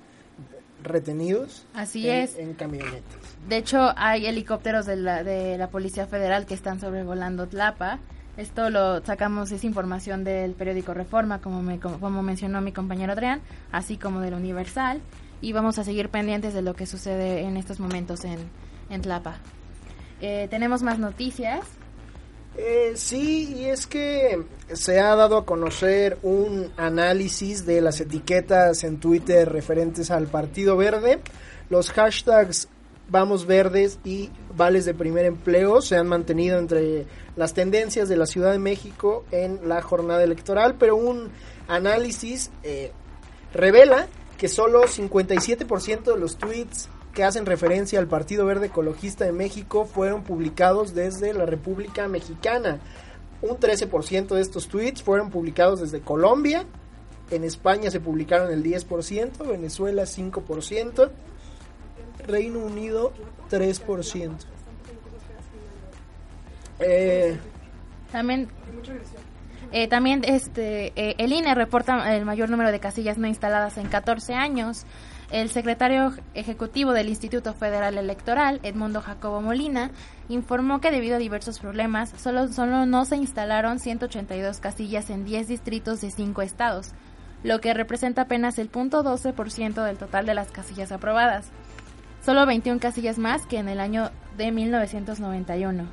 retenidos 0.82 1.66
Así 1.74 2.08
en, 2.08 2.22
es. 2.22 2.38
en 2.38 2.54
camionetas. 2.54 3.02
De 3.48 3.56
hecho, 3.56 3.92
hay 3.96 4.26
helicópteros 4.26 4.86
de 4.86 4.96
la, 4.96 5.24
de 5.24 5.58
la 5.58 5.68
Policía 5.68 6.06
Federal 6.06 6.46
que 6.46 6.54
están 6.54 6.80
sobrevolando 6.80 7.48
Tlapa. 7.48 7.98
Esto 8.36 8.68
lo 8.70 9.04
sacamos, 9.04 9.52
es 9.52 9.64
información 9.64 10.24
del 10.24 10.52
periódico 10.52 10.92
Reforma, 10.92 11.40
como, 11.40 11.62
me, 11.62 11.78
como, 11.78 12.22
mencionó 12.22 12.60
mi 12.60 12.72
compañero 12.72 13.12
Adrián, 13.12 13.40
así 13.72 13.96
como 13.96 14.20
del 14.20 14.34
Universal. 14.34 15.00
Y 15.40 15.52
vamos 15.52 15.78
a 15.78 15.84
seguir 15.84 16.08
pendientes 16.08 16.54
de 16.54 16.62
lo 16.62 16.74
que 16.74 16.86
sucede 16.86 17.42
en 17.42 17.56
estos 17.56 17.80
momentos 17.80 18.24
en, 18.24 18.38
en 18.90 19.02
Tlapa. 19.02 19.36
Eh, 20.20 20.48
tenemos 20.50 20.82
más 20.82 20.98
noticias. 20.98 21.60
Eh, 22.56 22.92
sí, 22.94 23.54
y 23.56 23.64
es 23.64 23.86
que 23.86 24.44
se 24.72 25.00
ha 25.00 25.16
dado 25.16 25.38
a 25.38 25.44
conocer 25.44 26.18
un 26.22 26.70
análisis 26.76 27.66
de 27.66 27.80
las 27.80 28.00
etiquetas 28.00 28.84
en 28.84 29.00
Twitter 29.00 29.50
referentes 29.50 30.10
al 30.10 30.28
Partido 30.28 30.76
Verde. 30.76 31.20
Los 31.68 31.90
hashtags 31.90 32.68
Vamos 33.08 33.46
Verdes 33.46 33.98
y 34.04 34.30
Vales 34.56 34.86
de 34.86 34.94
Primer 34.94 35.26
Empleo 35.26 35.82
se 35.82 35.96
han 35.96 36.06
mantenido 36.06 36.58
entre 36.58 37.06
las 37.36 37.52
tendencias 37.52 38.08
de 38.08 38.16
la 38.16 38.26
Ciudad 38.26 38.52
de 38.52 38.58
México 38.58 39.24
en 39.30 39.68
la 39.68 39.82
jornada 39.82 40.24
electoral, 40.24 40.76
pero 40.78 40.96
un 40.96 41.30
análisis 41.68 42.50
eh, 42.62 42.92
revela 43.52 44.06
que 44.38 44.48
solo 44.48 44.84
57% 44.84 46.04
de 46.04 46.18
los 46.18 46.38
tweets 46.38 46.88
que 47.14 47.24
hacen 47.24 47.46
referencia 47.46 47.98
al 47.98 48.08
Partido 48.08 48.44
Verde 48.44 48.66
Ecologista 48.66 49.24
de 49.24 49.32
México 49.32 49.86
fueron 49.86 50.24
publicados 50.24 50.94
desde 50.94 51.32
la 51.32 51.46
República 51.46 52.08
Mexicana. 52.08 52.80
Un 53.40 53.56
13% 53.58 54.34
de 54.34 54.40
estos 54.40 54.68
tweets 54.68 55.02
fueron 55.02 55.30
publicados 55.30 55.80
desde 55.80 56.00
Colombia 56.00 56.64
En 57.30 57.44
España 57.44 57.90
se 57.90 58.00
publicaron 58.00 58.50
el 58.52 58.62
10%, 58.62 59.46
Venezuela 59.46 60.02
5%, 60.02 61.10
Reino 62.26 62.58
Unido 62.58 63.12
3%. 63.50 64.32
Eh, 66.80 67.38
también 68.10 68.48
eh, 69.72 69.88
también 69.88 70.22
este 70.24 70.92
eh, 70.96 71.14
el 71.18 71.32
INE 71.32 71.54
reporta 71.54 72.14
el 72.16 72.24
mayor 72.24 72.50
número 72.50 72.72
de 72.72 72.80
casillas 72.80 73.16
no 73.18 73.26
instaladas 73.26 73.78
en 73.78 73.88
14 73.88 74.34
años. 74.34 74.84
El 75.30 75.48
secretario 75.48 76.12
ejecutivo 76.34 76.92
del 76.92 77.08
Instituto 77.08 77.54
Federal 77.54 77.96
Electoral, 77.96 78.60
Edmundo 78.62 79.00
Jacobo 79.00 79.40
Molina, 79.40 79.90
informó 80.28 80.80
que 80.80 80.90
debido 80.90 81.16
a 81.16 81.18
diversos 81.18 81.58
problemas, 81.58 82.12
solo, 82.16 82.48
solo 82.48 82.86
no 82.86 83.04
se 83.04 83.16
instalaron 83.16 83.78
182 83.78 84.60
casillas 84.60 85.10
en 85.10 85.24
10 85.24 85.48
distritos 85.48 86.00
de 86.00 86.10
5 86.10 86.42
estados, 86.42 86.92
lo 87.42 87.60
que 87.60 87.74
representa 87.74 88.22
apenas 88.22 88.58
el 88.58 88.70
0.12% 88.70 89.84
del 89.84 89.98
total 89.98 90.26
de 90.26 90.34
las 90.34 90.50
casillas 90.50 90.92
aprobadas. 90.92 91.50
Solo 92.24 92.46
21 92.46 92.80
casillas 92.80 93.18
más 93.18 93.46
que 93.46 93.58
en 93.58 93.68
el 93.68 93.80
año 93.80 94.10
de 94.36 94.50
1991. 94.50 95.86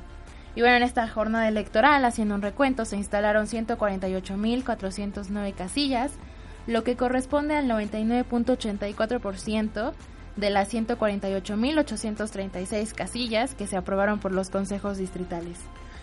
Y 0.54 0.60
bueno, 0.60 0.76
en 0.76 0.82
esta 0.82 1.08
jornada 1.08 1.48
electoral, 1.48 2.04
haciendo 2.04 2.34
un 2.34 2.42
recuento, 2.42 2.84
se 2.84 2.96
instalaron 2.96 3.46
148.409 3.46 5.54
casillas, 5.54 6.12
lo 6.66 6.84
que 6.84 6.96
corresponde 6.96 7.54
al 7.54 7.68
99.84% 7.68 9.92
de 10.36 10.50
las 10.50 10.72
148.836 10.72 12.94
casillas 12.94 13.54
que 13.54 13.66
se 13.66 13.76
aprobaron 13.76 14.18
por 14.18 14.32
los 14.32 14.48
consejos 14.50 14.98
distritales. 14.98 15.58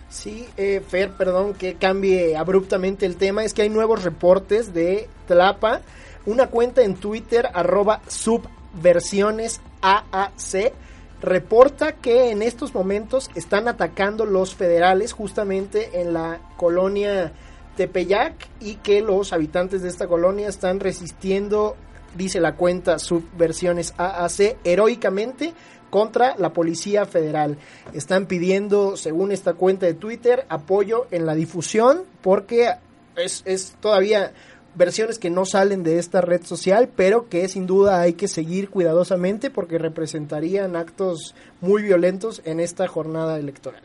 Sí, 0.08 0.48
eh, 0.56 0.82
Fer, 0.86 1.10
perdón 1.12 1.54
que 1.54 1.74
cambie 1.74 2.36
abruptamente 2.36 3.06
el 3.06 3.16
tema, 3.16 3.44
es 3.44 3.54
que 3.54 3.62
hay 3.62 3.70
nuevos 3.70 4.02
reportes 4.02 4.74
de 4.74 5.08
Tlapa, 5.28 5.82
una 6.26 6.48
cuenta 6.48 6.82
en 6.82 6.96
Twitter 6.96 7.48
arroba 7.54 8.00
subversiones 8.08 9.60
AAC 9.80 10.72
reporta 11.20 11.92
que 11.92 12.30
en 12.30 12.42
estos 12.42 12.74
momentos 12.74 13.30
están 13.34 13.68
atacando 13.68 14.24
los 14.24 14.54
federales 14.54 15.12
justamente 15.12 16.00
en 16.00 16.14
la 16.14 16.40
colonia 16.56 17.32
Tepeyac 17.76 18.48
y 18.60 18.76
que 18.76 19.00
los 19.00 19.32
habitantes 19.32 19.82
de 19.82 19.88
esta 19.88 20.06
colonia 20.06 20.48
están 20.48 20.80
resistiendo, 20.80 21.76
dice 22.16 22.40
la 22.40 22.56
cuenta 22.56 22.98
Subversiones 22.98 23.94
AAC, 23.96 24.58
heroicamente 24.64 25.54
contra 25.90 26.36
la 26.36 26.52
Policía 26.52 27.04
Federal. 27.04 27.58
Están 27.92 28.26
pidiendo, 28.26 28.96
según 28.96 29.32
esta 29.32 29.54
cuenta 29.54 29.86
de 29.86 29.94
Twitter, 29.94 30.46
apoyo 30.48 31.06
en 31.10 31.26
la 31.26 31.34
difusión 31.34 32.02
porque 32.22 32.74
es, 33.16 33.42
es 33.44 33.76
todavía 33.80 34.32
versiones 34.74 35.18
que 35.18 35.30
no 35.30 35.44
salen 35.44 35.82
de 35.82 35.98
esta 35.98 36.20
red 36.20 36.44
social, 36.44 36.88
pero 36.94 37.28
que 37.28 37.48
sin 37.48 37.66
duda 37.66 38.00
hay 38.00 38.14
que 38.14 38.28
seguir 38.28 38.70
cuidadosamente 38.70 39.50
porque 39.50 39.78
representarían 39.78 40.76
actos 40.76 41.34
muy 41.60 41.82
violentos 41.82 42.40
en 42.44 42.60
esta 42.60 42.86
jornada 42.86 43.38
electoral. 43.38 43.82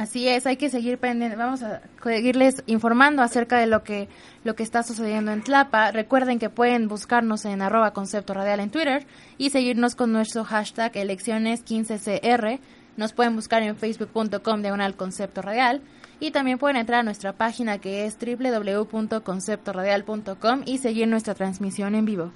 Así 0.00 0.28
es, 0.28 0.46
hay 0.46 0.56
que 0.56 0.70
seguir 0.70 0.96
pendiente, 0.96 1.36
vamos 1.36 1.62
a 1.62 1.82
seguirles 2.02 2.62
informando 2.64 3.20
acerca 3.20 3.58
de 3.58 3.66
lo 3.66 3.84
que 3.84 4.08
lo 4.44 4.56
que 4.56 4.62
está 4.62 4.82
sucediendo 4.82 5.30
en 5.30 5.42
Tlapa. 5.42 5.90
Recuerden 5.90 6.38
que 6.38 6.48
pueden 6.48 6.88
buscarnos 6.88 7.44
en 7.44 7.60
arroba 7.60 7.92
concepto 7.92 8.32
radial 8.32 8.60
en 8.60 8.70
Twitter 8.70 9.06
y 9.36 9.50
seguirnos 9.50 9.94
con 9.94 10.10
nuestro 10.10 10.42
hashtag 10.44 10.96
elecciones 10.96 11.62
15CR. 11.66 12.60
Nos 12.96 13.12
pueden 13.12 13.36
buscar 13.36 13.62
en 13.62 13.76
facebook.com 13.76 14.62
diagonal 14.62 14.96
concepto 14.96 15.42
radial 15.42 15.82
y 16.18 16.30
también 16.30 16.56
pueden 16.56 16.78
entrar 16.78 17.00
a 17.00 17.02
nuestra 17.02 17.34
página 17.34 17.76
que 17.76 18.06
es 18.06 18.16
www.conceptoradial.com 18.18 20.62
y 20.64 20.78
seguir 20.78 21.08
nuestra 21.08 21.34
transmisión 21.34 21.94
en 21.94 22.06
vivo. 22.06 22.32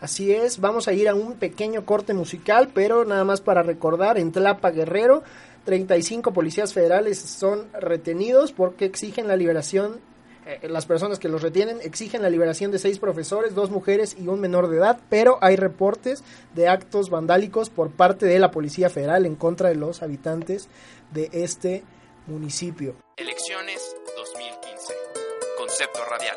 Así 0.00 0.32
es, 0.32 0.60
vamos 0.60 0.86
a 0.86 0.92
ir 0.92 1.08
a 1.08 1.14
un 1.16 1.34
pequeño 1.34 1.84
corte 1.84 2.14
musical, 2.14 2.68
pero 2.72 3.04
nada 3.04 3.24
más 3.24 3.40
para 3.40 3.64
recordar, 3.64 4.16
en 4.16 4.30
Tlapa 4.30 4.70
Guerrero, 4.70 5.24
35 5.68 6.32
policías 6.32 6.72
federales 6.72 7.18
son 7.18 7.70
retenidos 7.74 8.52
porque 8.52 8.86
exigen 8.86 9.28
la 9.28 9.36
liberación, 9.36 10.00
eh, 10.46 10.66
las 10.66 10.86
personas 10.86 11.18
que 11.18 11.28
los 11.28 11.42
retienen 11.42 11.82
exigen 11.82 12.22
la 12.22 12.30
liberación 12.30 12.70
de 12.70 12.78
seis 12.78 12.98
profesores, 12.98 13.54
dos 13.54 13.70
mujeres 13.70 14.16
y 14.18 14.28
un 14.28 14.40
menor 14.40 14.70
de 14.70 14.78
edad, 14.78 14.98
pero 15.10 15.36
hay 15.42 15.56
reportes 15.56 16.24
de 16.54 16.68
actos 16.68 17.10
vandálicos 17.10 17.68
por 17.68 17.90
parte 17.90 18.24
de 18.24 18.38
la 18.38 18.50
Policía 18.50 18.88
Federal 18.88 19.26
en 19.26 19.36
contra 19.36 19.68
de 19.68 19.74
los 19.74 20.02
habitantes 20.02 20.70
de 21.12 21.28
este 21.34 21.84
municipio. 22.26 22.96
Elecciones 23.18 23.94
2015. 24.16 24.94
Concepto 25.58 26.00
radial. 26.08 26.36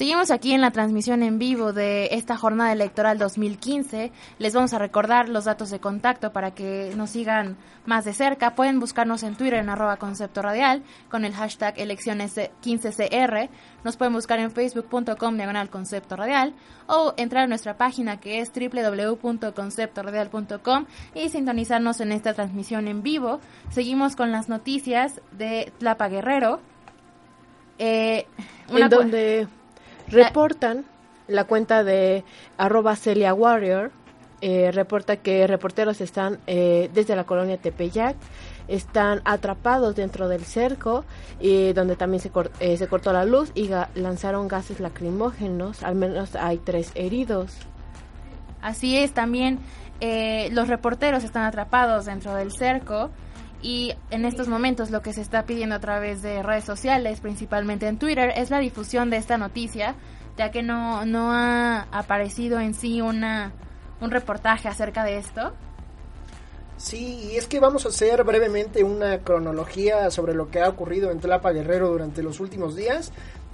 Seguimos 0.00 0.30
aquí 0.30 0.54
en 0.54 0.62
la 0.62 0.70
transmisión 0.70 1.22
en 1.22 1.38
vivo 1.38 1.74
de 1.74 2.08
esta 2.12 2.38
jornada 2.38 2.72
electoral 2.72 3.18
2015. 3.18 4.10
Les 4.38 4.54
vamos 4.54 4.72
a 4.72 4.78
recordar 4.78 5.28
los 5.28 5.44
datos 5.44 5.68
de 5.68 5.78
contacto 5.78 6.32
para 6.32 6.52
que 6.52 6.94
nos 6.96 7.10
sigan 7.10 7.58
más 7.84 8.06
de 8.06 8.14
cerca. 8.14 8.54
Pueden 8.54 8.80
buscarnos 8.80 9.22
en 9.24 9.36
Twitter 9.36 9.58
en 9.58 9.68
arroba 9.68 9.98
concepto 9.98 10.40
radial 10.40 10.82
con 11.10 11.26
el 11.26 11.34
hashtag 11.34 11.78
elecciones 11.78 12.34
15CR. 12.34 13.50
Nos 13.84 13.98
pueden 13.98 14.14
buscar 14.14 14.38
en 14.38 14.50
facebook.com 14.50 15.36
diagonal 15.36 15.68
concepto 15.68 16.16
radial 16.16 16.54
o 16.86 17.12
entrar 17.18 17.44
a 17.44 17.48
nuestra 17.48 17.76
página 17.76 18.20
que 18.20 18.40
es 18.40 18.50
www.conceptoradial.com 18.54 20.86
y 21.14 21.28
sintonizarnos 21.28 22.00
en 22.00 22.12
esta 22.12 22.32
transmisión 22.32 22.88
en 22.88 23.02
vivo. 23.02 23.40
Seguimos 23.68 24.16
con 24.16 24.32
las 24.32 24.48
noticias 24.48 25.20
de 25.32 25.74
Tlapa 25.76 26.08
Guerrero. 26.08 26.60
Eh, 27.78 28.26
en 28.68 28.88
donde 28.88 29.46
reportan 30.10 30.84
la 31.28 31.44
cuenta 31.44 31.84
de 31.84 32.24
arroba 32.58 32.96
Celia 32.96 33.32
Warrior, 33.34 33.92
eh, 34.42 34.70
reporta 34.72 35.16
que 35.16 35.46
reporteros 35.46 36.00
están 36.00 36.38
eh, 36.46 36.90
desde 36.94 37.14
la 37.14 37.24
colonia 37.24 37.58
Tepeyac, 37.58 38.16
están 38.68 39.20
atrapados 39.24 39.96
dentro 39.96 40.28
del 40.28 40.44
cerco, 40.44 41.04
y 41.40 41.72
donde 41.72 41.96
también 41.96 42.20
se, 42.20 42.30
eh, 42.60 42.76
se 42.76 42.88
cortó 42.88 43.12
la 43.12 43.24
luz 43.24 43.52
y 43.54 43.70
lanzaron 43.94 44.48
gases 44.48 44.80
lacrimógenos, 44.80 45.82
al 45.82 45.94
menos 45.94 46.36
hay 46.36 46.58
tres 46.58 46.90
heridos. 46.94 47.54
Así 48.62 48.96
es, 48.96 49.12
también 49.12 49.58
los 50.52 50.68
reporteros 50.68 51.24
están 51.24 51.44
atrapados 51.44 52.06
dentro 52.06 52.34
del 52.34 52.52
cerco 52.52 53.10
y 53.62 53.94
en 54.10 54.24
estos 54.24 54.48
momentos 54.48 54.90
lo 54.90 55.02
que 55.02 55.12
se 55.12 55.20
está 55.20 55.44
pidiendo 55.44 55.74
a 55.74 55.80
través 55.80 56.22
de 56.22 56.42
redes 56.42 56.64
sociales, 56.64 57.20
principalmente 57.20 57.86
en 57.86 57.98
Twitter, 57.98 58.32
es 58.36 58.50
la 58.50 58.58
difusión 58.58 59.10
de 59.10 59.18
esta 59.18 59.36
noticia, 59.36 59.94
ya 60.36 60.50
que 60.50 60.62
no, 60.62 61.04
no 61.04 61.32
ha 61.32 61.82
aparecido 61.92 62.60
en 62.60 62.74
sí 62.74 63.00
una, 63.00 63.52
un 64.00 64.10
reportaje 64.10 64.68
acerca 64.68 65.04
de 65.04 65.18
esto. 65.18 65.52
Sí, 66.78 67.30
y 67.30 67.36
es 67.36 67.46
que 67.46 67.60
vamos 67.60 67.84
a 67.84 67.90
hacer 67.90 68.24
brevemente 68.24 68.82
una 68.82 69.18
cronología 69.18 70.10
sobre 70.10 70.32
lo 70.32 70.50
que 70.50 70.60
ha 70.60 70.68
ocurrido 70.68 71.10
en 71.10 71.20
Tlapa 71.20 71.52
Guerrero 71.52 71.88
durante 71.90 72.22
los 72.22 72.40
últimos 72.40 72.74
días. 72.74 73.12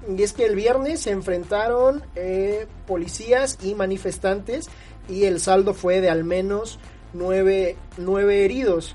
Y 0.09 0.23
es 0.23 0.33
que 0.33 0.45
el 0.45 0.55
viernes 0.55 1.01
se 1.01 1.11
enfrentaron 1.11 2.05
eh, 2.14 2.69
policías 2.87 3.59
y 3.61 3.75
manifestantes 3.75 4.69
y 5.09 5.25
el 5.25 5.40
saldo 5.40 5.75
fue 5.75 6.01
de 6.01 6.11
al 6.11 6.23
menos 6.23 6.79
nueve, 7.12 7.77
nueve 7.97 8.45
heridos. 8.45 8.95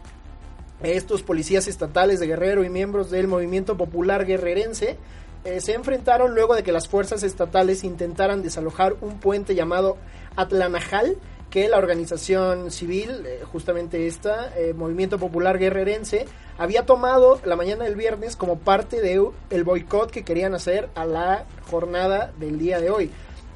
Estos 0.83 1.21
policías 1.21 1.67
estatales 1.67 2.19
de 2.19 2.27
Guerrero 2.27 2.63
y 2.63 2.69
miembros 2.69 3.11
del 3.11 3.27
movimiento 3.27 3.77
popular 3.77 4.25
guerrerense 4.25 4.97
eh, 5.43 5.61
se 5.61 5.73
enfrentaron 5.73 6.33
luego 6.33 6.55
de 6.55 6.63
que 6.63 6.71
las 6.71 6.87
fuerzas 6.87 7.21
estatales 7.21 7.83
intentaran 7.83 8.41
desalojar 8.41 8.95
un 9.01 9.19
puente 9.19 9.53
llamado 9.53 9.97
Atlanajal, 10.35 11.17
que 11.51 11.67
la 11.67 11.77
organización 11.77 12.71
civil, 12.71 13.25
eh, 13.27 13.41
justamente 13.51 14.07
esta, 14.07 14.57
eh, 14.57 14.73
Movimiento 14.73 15.19
Popular 15.19 15.59
Guerrerense, 15.59 16.25
había 16.57 16.85
tomado 16.85 17.39
la 17.45 17.55
mañana 17.55 17.85
del 17.85 17.95
viernes 17.95 18.35
como 18.35 18.57
parte 18.57 19.01
del 19.01 19.27
el 19.49 19.63
boicot 19.63 20.09
que 20.09 20.23
querían 20.23 20.55
hacer 20.55 20.89
a 20.95 21.05
la 21.05 21.45
jornada 21.69 22.31
del 22.39 22.57
día 22.57 22.79
de 22.79 22.89
hoy. 22.89 23.11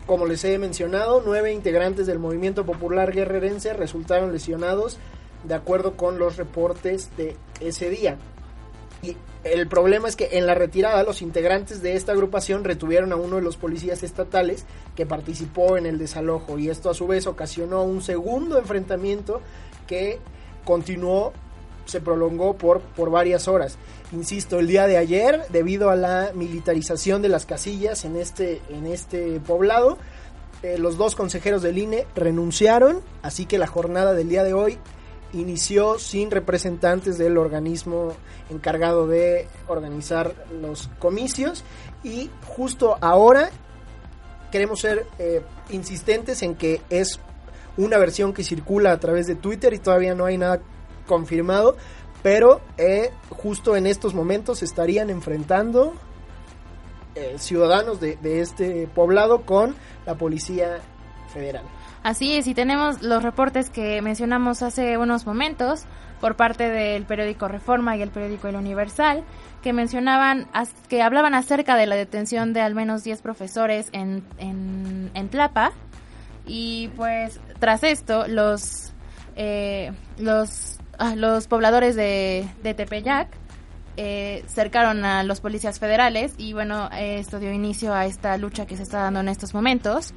Como 0.05 0.27
les 0.27 0.43
he 0.43 0.59
mencionado, 0.59 1.23
nueve 1.25 1.53
integrantes 1.53 2.05
del 2.05 2.19
Movimiento 2.19 2.65
Popular 2.65 3.11
Guerrerense 3.11 3.73
resultaron 3.73 4.31
lesionados 4.31 4.99
de 5.47 5.55
acuerdo 5.55 5.95
con 5.95 6.19
los 6.19 6.37
reportes 6.37 7.09
de 7.17 7.35
ese 7.59 7.89
día. 7.89 8.17
Y 9.01 9.15
el 9.43 9.67
problema 9.67 10.07
es 10.07 10.15
que 10.15 10.37
en 10.37 10.47
la 10.47 10.55
retirada 10.55 11.03
los 11.03 11.21
integrantes 11.21 11.81
de 11.81 11.95
esta 11.95 12.13
agrupación 12.13 12.63
retuvieron 12.63 13.11
a 13.11 13.15
uno 13.15 13.35
de 13.35 13.41
los 13.41 13.57
policías 13.57 14.01
estatales 14.03 14.65
que 14.95 15.05
participó 15.05 15.77
en 15.77 15.85
el 15.85 15.99
desalojo 15.99 16.57
y 16.57 16.69
esto 16.69 16.89
a 16.89 16.95
su 16.95 17.05
vez 17.05 17.27
ocasionó 17.27 17.83
un 17.83 18.01
segundo 18.01 18.57
enfrentamiento 18.57 19.41
que 19.85 20.19
continuó, 20.63 21.33
se 21.85 22.01
prolongó 22.01 22.55
por, 22.55 22.81
por 22.81 23.11
varias 23.11 23.47
horas. 23.47 23.77
Insisto, 24.11 24.59
el 24.59 24.67
día 24.67 24.87
de 24.87 24.97
ayer, 24.97 25.43
debido 25.49 25.91
a 25.91 25.95
la 25.95 26.31
militarización 26.33 27.21
de 27.21 27.29
las 27.29 27.45
casillas 27.45 28.05
en 28.05 28.15
este, 28.15 28.61
en 28.69 28.87
este 28.87 29.39
poblado, 29.41 29.99
eh, 30.63 30.79
los 30.79 30.97
dos 30.97 31.15
consejeros 31.15 31.61
del 31.61 31.77
INE 31.77 32.07
renunciaron, 32.15 33.01
así 33.21 33.45
que 33.45 33.59
la 33.59 33.67
jornada 33.67 34.13
del 34.13 34.29
día 34.29 34.43
de 34.43 34.55
hoy 34.55 34.79
inició 35.35 35.99
sin 35.99 36.31
representantes 36.31 37.17
del 37.17 37.37
organismo 37.37 38.13
encargado 38.49 39.07
de 39.07 39.47
organizar 39.67 40.33
los 40.61 40.89
comicios 40.99 41.63
y 42.03 42.29
justo 42.45 42.97
ahora 43.01 43.49
queremos 44.51 44.79
ser 44.79 45.05
eh, 45.19 45.41
insistentes 45.69 46.41
en 46.41 46.55
que 46.55 46.81
es 46.89 47.19
una 47.77 47.97
versión 47.97 48.33
que 48.33 48.43
circula 48.43 48.91
a 48.91 48.99
través 48.99 49.27
de 49.27 49.35
Twitter 49.35 49.73
y 49.73 49.79
todavía 49.79 50.15
no 50.15 50.25
hay 50.25 50.37
nada 50.37 50.61
confirmado, 51.07 51.75
pero 52.23 52.61
eh, 52.77 53.11
justo 53.29 53.75
en 53.75 53.85
estos 53.85 54.13
momentos 54.13 54.63
estarían 54.63 55.09
enfrentando 55.09 55.93
eh, 57.15 57.35
ciudadanos 57.37 57.99
de, 57.99 58.17
de 58.17 58.41
este 58.41 58.87
poblado 58.87 59.41
con 59.41 59.75
la 60.05 60.15
policía 60.15 60.79
federal. 61.33 61.65
Así 62.05 62.33
es, 62.33 62.45
y 62.45 62.53
tenemos 62.53 63.01
los 63.01 63.23
reportes 63.23 63.71
que 63.71 63.99
mencionamos 64.03 64.61
hace 64.61 64.99
unos 64.99 65.25
momentos 65.25 65.85
por 66.21 66.35
parte 66.35 66.69
del 66.69 67.03
periódico 67.03 67.47
Reforma 67.47 67.97
y 67.97 68.03
el 68.03 68.11
periódico 68.11 68.47
El 68.47 68.57
Universal, 68.57 69.23
que 69.63 69.73
mencionaban, 69.73 70.47
que 70.87 71.01
hablaban 71.01 71.33
acerca 71.33 71.75
de 71.75 71.87
la 71.87 71.95
detención 71.95 72.53
de 72.53 72.61
al 72.61 72.75
menos 72.75 73.03
10 73.03 73.23
profesores 73.23 73.89
en, 73.91 74.23
en, 74.37 75.09
en 75.15 75.29
Tlapa. 75.29 75.71
Y 76.45 76.89
pues 76.89 77.39
tras 77.57 77.83
esto, 77.83 78.27
los, 78.27 78.93
eh, 79.35 79.91
los, 80.19 80.77
ah, 80.99 81.15
los 81.15 81.47
pobladores 81.47 81.95
de, 81.95 82.47
de 82.61 82.75
Tepeyac 82.75 83.29
eh, 83.97 84.45
cercaron 84.47 85.05
a 85.05 85.23
los 85.23 85.41
policías 85.41 85.79
federales 85.79 86.35
y 86.37 86.53
bueno, 86.53 86.87
esto 86.95 87.39
dio 87.39 87.51
inicio 87.51 87.95
a 87.95 88.05
esta 88.05 88.37
lucha 88.37 88.67
que 88.67 88.77
se 88.77 88.83
está 88.83 88.99
dando 88.99 89.21
en 89.21 89.29
estos 89.29 89.55
momentos. 89.55 90.13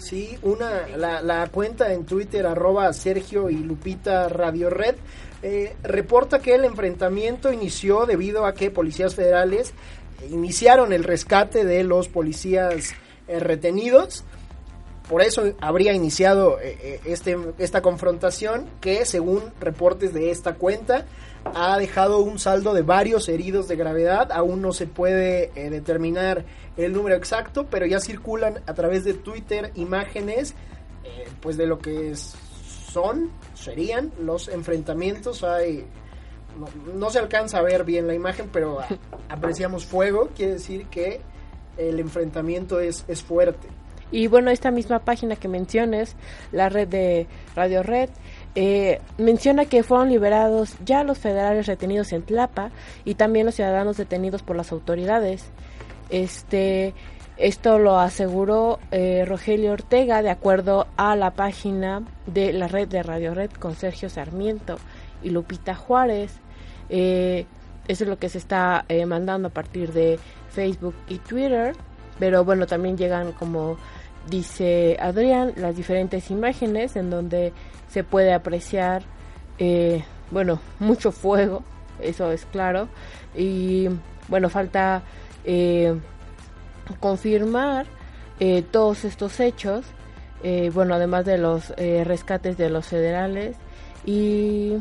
Sí, 0.00 0.38
una, 0.42 0.88
la, 0.96 1.20
la 1.20 1.46
cuenta 1.48 1.92
en 1.92 2.06
Twitter, 2.06 2.46
arroba 2.46 2.90
Sergio 2.94 3.50
y 3.50 3.56
Lupita 3.56 4.30
Radio 4.30 4.70
Red, 4.70 4.94
eh, 5.42 5.76
reporta 5.82 6.38
que 6.38 6.54
el 6.54 6.64
enfrentamiento 6.64 7.52
inició 7.52 8.06
debido 8.06 8.46
a 8.46 8.54
que 8.54 8.70
policías 8.70 9.14
federales 9.14 9.74
iniciaron 10.30 10.94
el 10.94 11.04
rescate 11.04 11.66
de 11.66 11.84
los 11.84 12.08
policías 12.08 12.92
eh, 13.28 13.40
retenidos. 13.40 14.24
Por 15.06 15.20
eso 15.20 15.52
habría 15.60 15.92
iniciado 15.92 16.58
eh, 16.60 17.00
este, 17.04 17.36
esta 17.58 17.82
confrontación 17.82 18.70
que, 18.80 19.04
según 19.04 19.42
reportes 19.60 20.14
de 20.14 20.30
esta 20.30 20.54
cuenta, 20.54 21.04
ha 21.44 21.78
dejado 21.78 22.20
un 22.20 22.38
saldo 22.38 22.74
de 22.74 22.82
varios 22.82 23.28
heridos 23.28 23.68
de 23.68 23.76
gravedad. 23.76 24.30
Aún 24.32 24.62
no 24.62 24.72
se 24.72 24.86
puede 24.86 25.50
eh, 25.54 25.70
determinar 25.70 26.44
el 26.76 26.92
número 26.92 27.16
exacto, 27.16 27.66
pero 27.70 27.86
ya 27.86 28.00
circulan 28.00 28.62
a 28.66 28.74
través 28.74 29.04
de 29.04 29.14
Twitter 29.14 29.72
imágenes 29.74 30.54
eh, 31.04 31.28
pues 31.40 31.56
de 31.56 31.66
lo 31.66 31.78
que 31.78 32.10
es, 32.10 32.34
son, 32.90 33.30
serían 33.54 34.12
los 34.20 34.48
enfrentamientos. 34.48 35.44
Hay, 35.44 35.86
no, 36.58 36.68
no, 36.94 37.10
se 37.10 37.18
alcanza 37.18 37.58
a 37.58 37.62
ver 37.62 37.84
bien 37.84 38.06
la 38.06 38.14
imagen, 38.14 38.48
pero 38.52 38.80
a, 38.80 38.86
apreciamos 39.28 39.86
fuego. 39.86 40.30
Quiere 40.34 40.54
decir 40.54 40.86
que 40.86 41.20
el 41.76 41.98
enfrentamiento 42.00 42.80
es, 42.80 43.04
es 43.08 43.22
fuerte. 43.22 43.68
Y 44.12 44.26
bueno, 44.26 44.50
esta 44.50 44.70
misma 44.70 45.00
página 45.00 45.36
que 45.36 45.48
menciones, 45.48 46.16
la 46.50 46.68
red 46.68 46.88
de 46.88 47.28
Radio 47.54 47.82
Red, 47.82 48.10
eh, 48.54 49.00
menciona 49.18 49.64
que 49.64 49.82
fueron 49.82 50.08
liberados 50.08 50.74
ya 50.84 51.04
los 51.04 51.18
federales 51.18 51.66
retenidos 51.66 52.12
en 52.12 52.22
Tlapa 52.22 52.70
y 53.04 53.14
también 53.14 53.46
los 53.46 53.54
ciudadanos 53.54 53.96
detenidos 53.96 54.42
por 54.42 54.56
las 54.56 54.72
autoridades. 54.72 55.44
Este, 56.10 56.94
esto 57.40 57.78
lo 57.78 57.98
aseguró 57.98 58.78
eh, 58.90 59.24
Rogelio 59.26 59.72
Ortega 59.72 60.20
de 60.20 60.28
acuerdo 60.28 60.86
a 60.98 61.16
la 61.16 61.30
página 61.30 62.02
de 62.26 62.52
la 62.52 62.68
red 62.68 62.86
de 62.86 63.02
Radio 63.02 63.32
Red 63.32 63.52
con 63.52 63.76
Sergio 63.76 64.10
Sarmiento 64.10 64.76
y 65.22 65.30
Lupita 65.30 65.74
Juárez. 65.74 66.32
Eh, 66.90 67.46
eso 67.88 68.04
es 68.04 68.10
lo 68.10 68.18
que 68.18 68.28
se 68.28 68.36
está 68.36 68.84
eh, 68.90 69.06
mandando 69.06 69.48
a 69.48 69.50
partir 69.52 69.92
de 69.94 70.18
Facebook 70.50 70.94
y 71.08 71.16
Twitter. 71.16 71.74
Pero 72.18 72.44
bueno, 72.44 72.66
también 72.66 72.98
llegan 72.98 73.32
como 73.32 73.78
dice 74.28 74.96
Adrián, 75.00 75.52
las 75.56 75.76
diferentes 75.76 76.30
imágenes 76.30 76.96
en 76.96 77.10
donde 77.10 77.52
se 77.88 78.04
puede 78.04 78.32
apreciar, 78.32 79.02
eh, 79.58 80.04
bueno, 80.30 80.60
mucho 80.78 81.12
fuego, 81.12 81.62
eso 82.00 82.30
es 82.32 82.44
claro, 82.46 82.88
y 83.36 83.88
bueno, 84.28 84.48
falta 84.48 85.02
eh, 85.44 85.98
confirmar 87.00 87.86
eh, 88.38 88.62
todos 88.62 89.04
estos 89.04 89.38
hechos, 89.40 89.84
eh, 90.42 90.70
bueno, 90.72 90.94
además 90.94 91.24
de 91.24 91.38
los 91.38 91.72
eh, 91.76 92.04
rescates 92.04 92.56
de 92.56 92.70
los 92.70 92.86
federales 92.86 93.56
y... 94.04 94.76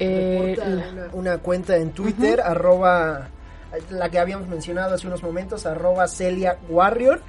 Eh, 0.00 0.56
una, 0.60 1.08
una, 1.12 1.38
cuenta 1.38 1.76
en 1.76 1.92
Twitter, 1.92 2.40
uh 2.40 2.42
-huh. 2.42 2.50
arroba, 2.50 3.28
la 3.90 4.10
que 4.10 4.18
habíamos 4.18 4.48
mencionado 4.48 4.94
hace 4.96 5.06
unos 5.06 5.22
momentos, 5.22 5.66
arroba 5.66 6.08
Celia 6.08 6.58
Warrior, 6.68 7.22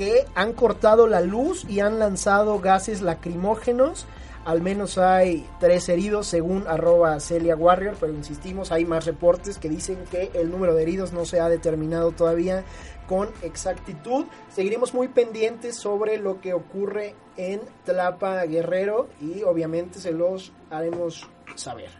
que 0.00 0.24
han 0.34 0.54
cortado 0.54 1.06
la 1.06 1.20
luz 1.20 1.66
y 1.68 1.80
han 1.80 1.98
lanzado 1.98 2.58
gases 2.58 3.02
lacrimógenos. 3.02 4.06
Al 4.46 4.62
menos 4.62 4.96
hay 4.96 5.46
tres 5.60 5.90
heridos 5.90 6.26
según 6.26 6.66
arroba 6.66 7.20
Celia 7.20 7.54
Warrior, 7.54 7.98
pero 8.00 8.14
insistimos, 8.14 8.72
hay 8.72 8.86
más 8.86 9.04
reportes 9.04 9.58
que 9.58 9.68
dicen 9.68 9.98
que 10.10 10.30
el 10.32 10.50
número 10.50 10.74
de 10.74 10.84
heridos 10.84 11.12
no 11.12 11.26
se 11.26 11.38
ha 11.38 11.50
determinado 11.50 12.12
todavía 12.12 12.64
con 13.06 13.28
exactitud. 13.42 14.24
Seguiremos 14.48 14.94
muy 14.94 15.08
pendientes 15.08 15.76
sobre 15.76 16.16
lo 16.16 16.40
que 16.40 16.54
ocurre 16.54 17.14
en 17.36 17.60
Tlapa 17.84 18.42
Guerrero 18.46 19.10
y 19.20 19.42
obviamente 19.42 19.98
se 19.98 20.12
los 20.12 20.50
haremos 20.70 21.28
saber. 21.56 21.90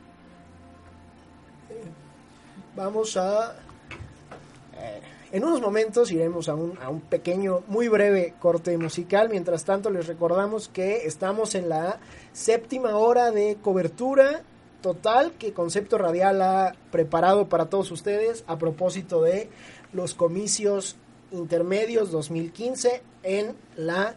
Vamos 2.74 3.18
a... 3.18 3.56
Eh, 4.78 5.02
en 5.32 5.44
unos 5.44 5.60
momentos 5.60 6.10
iremos 6.10 6.48
a 6.48 6.54
un, 6.54 6.78
a 6.82 6.88
un, 6.88 7.00
pequeño, 7.00 7.62
muy 7.68 7.88
breve 7.88 8.34
corte 8.40 8.76
musical. 8.78 9.28
Mientras 9.28 9.64
tanto, 9.64 9.90
les 9.90 10.06
recordamos 10.06 10.68
que 10.68 11.06
estamos 11.06 11.54
en 11.54 11.68
la 11.68 12.00
séptima 12.32 12.96
hora 12.96 13.30
de 13.30 13.56
cobertura 13.62 14.42
total 14.80 15.32
que 15.32 15.52
Concepto 15.52 15.98
Radial 15.98 16.42
ha 16.42 16.74
preparado 16.90 17.48
para 17.48 17.66
todos 17.66 17.90
ustedes 17.90 18.44
a 18.46 18.58
propósito 18.58 19.22
de 19.22 19.48
los 19.92 20.14
comicios 20.14 20.96
intermedios 21.32 22.10
2015 22.10 23.02
en 23.22 23.54
la 23.76 24.16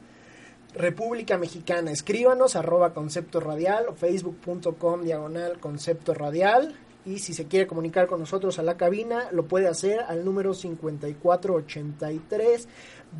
República 0.74 1.38
Mexicana. 1.38 1.92
Escríbanos 1.92 2.56
arroba 2.56 2.94
concepto 2.94 3.40
radial 3.40 3.86
o 3.90 3.94
facebook.com 3.94 5.04
diagonal 5.04 5.60
concepto 5.60 6.14
radial 6.14 6.76
y 7.06 7.20
si 7.20 7.34
se 7.34 7.48
quiere 7.48 7.68
comunicar 7.68 8.08
con 8.08 8.20
nosotros 8.20 8.60
a 8.60 8.64
la 8.64 8.78
cabina 8.78 9.30
lo 9.32 9.46
puede 9.46 9.68
hacer 9.68 10.02
al 10.02 10.24
número 10.24 10.54
5483 10.54 12.68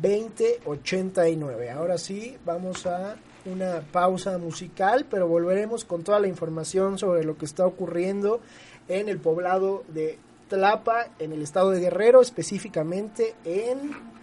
2089. 0.00 1.70
Ahora 1.70 1.98
sí, 1.98 2.36
vamos 2.44 2.86
a 2.86 3.16
una 3.46 3.82
pausa 3.92 4.38
musical, 4.38 5.06
pero 5.08 5.28
volveremos 5.28 5.84
con 5.84 6.02
toda 6.02 6.20
la 6.20 6.28
información 6.28 6.98
sobre 6.98 7.24
lo 7.24 7.36
que 7.36 7.44
está 7.44 7.66
ocurriendo 7.66 8.40
en 8.88 9.08
el 9.08 9.18
poblado 9.18 9.84
de 9.88 10.18
Tlapa, 10.48 11.08
en 11.18 11.32
el 11.32 11.42
estado 11.42 11.70
de 11.70 11.80
Guerrero, 11.80 12.20
específicamente 12.20 13.34
en 13.44 14.14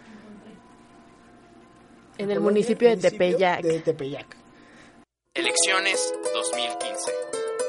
en 2.18 2.30
el 2.30 2.40
municipio, 2.40 2.90
de, 2.90 2.98
Tepeyac. 2.98 3.62
de 3.62 3.80
Tepeyac. 3.80 4.38
Elecciones 5.34 6.14
2015. 6.34 7.12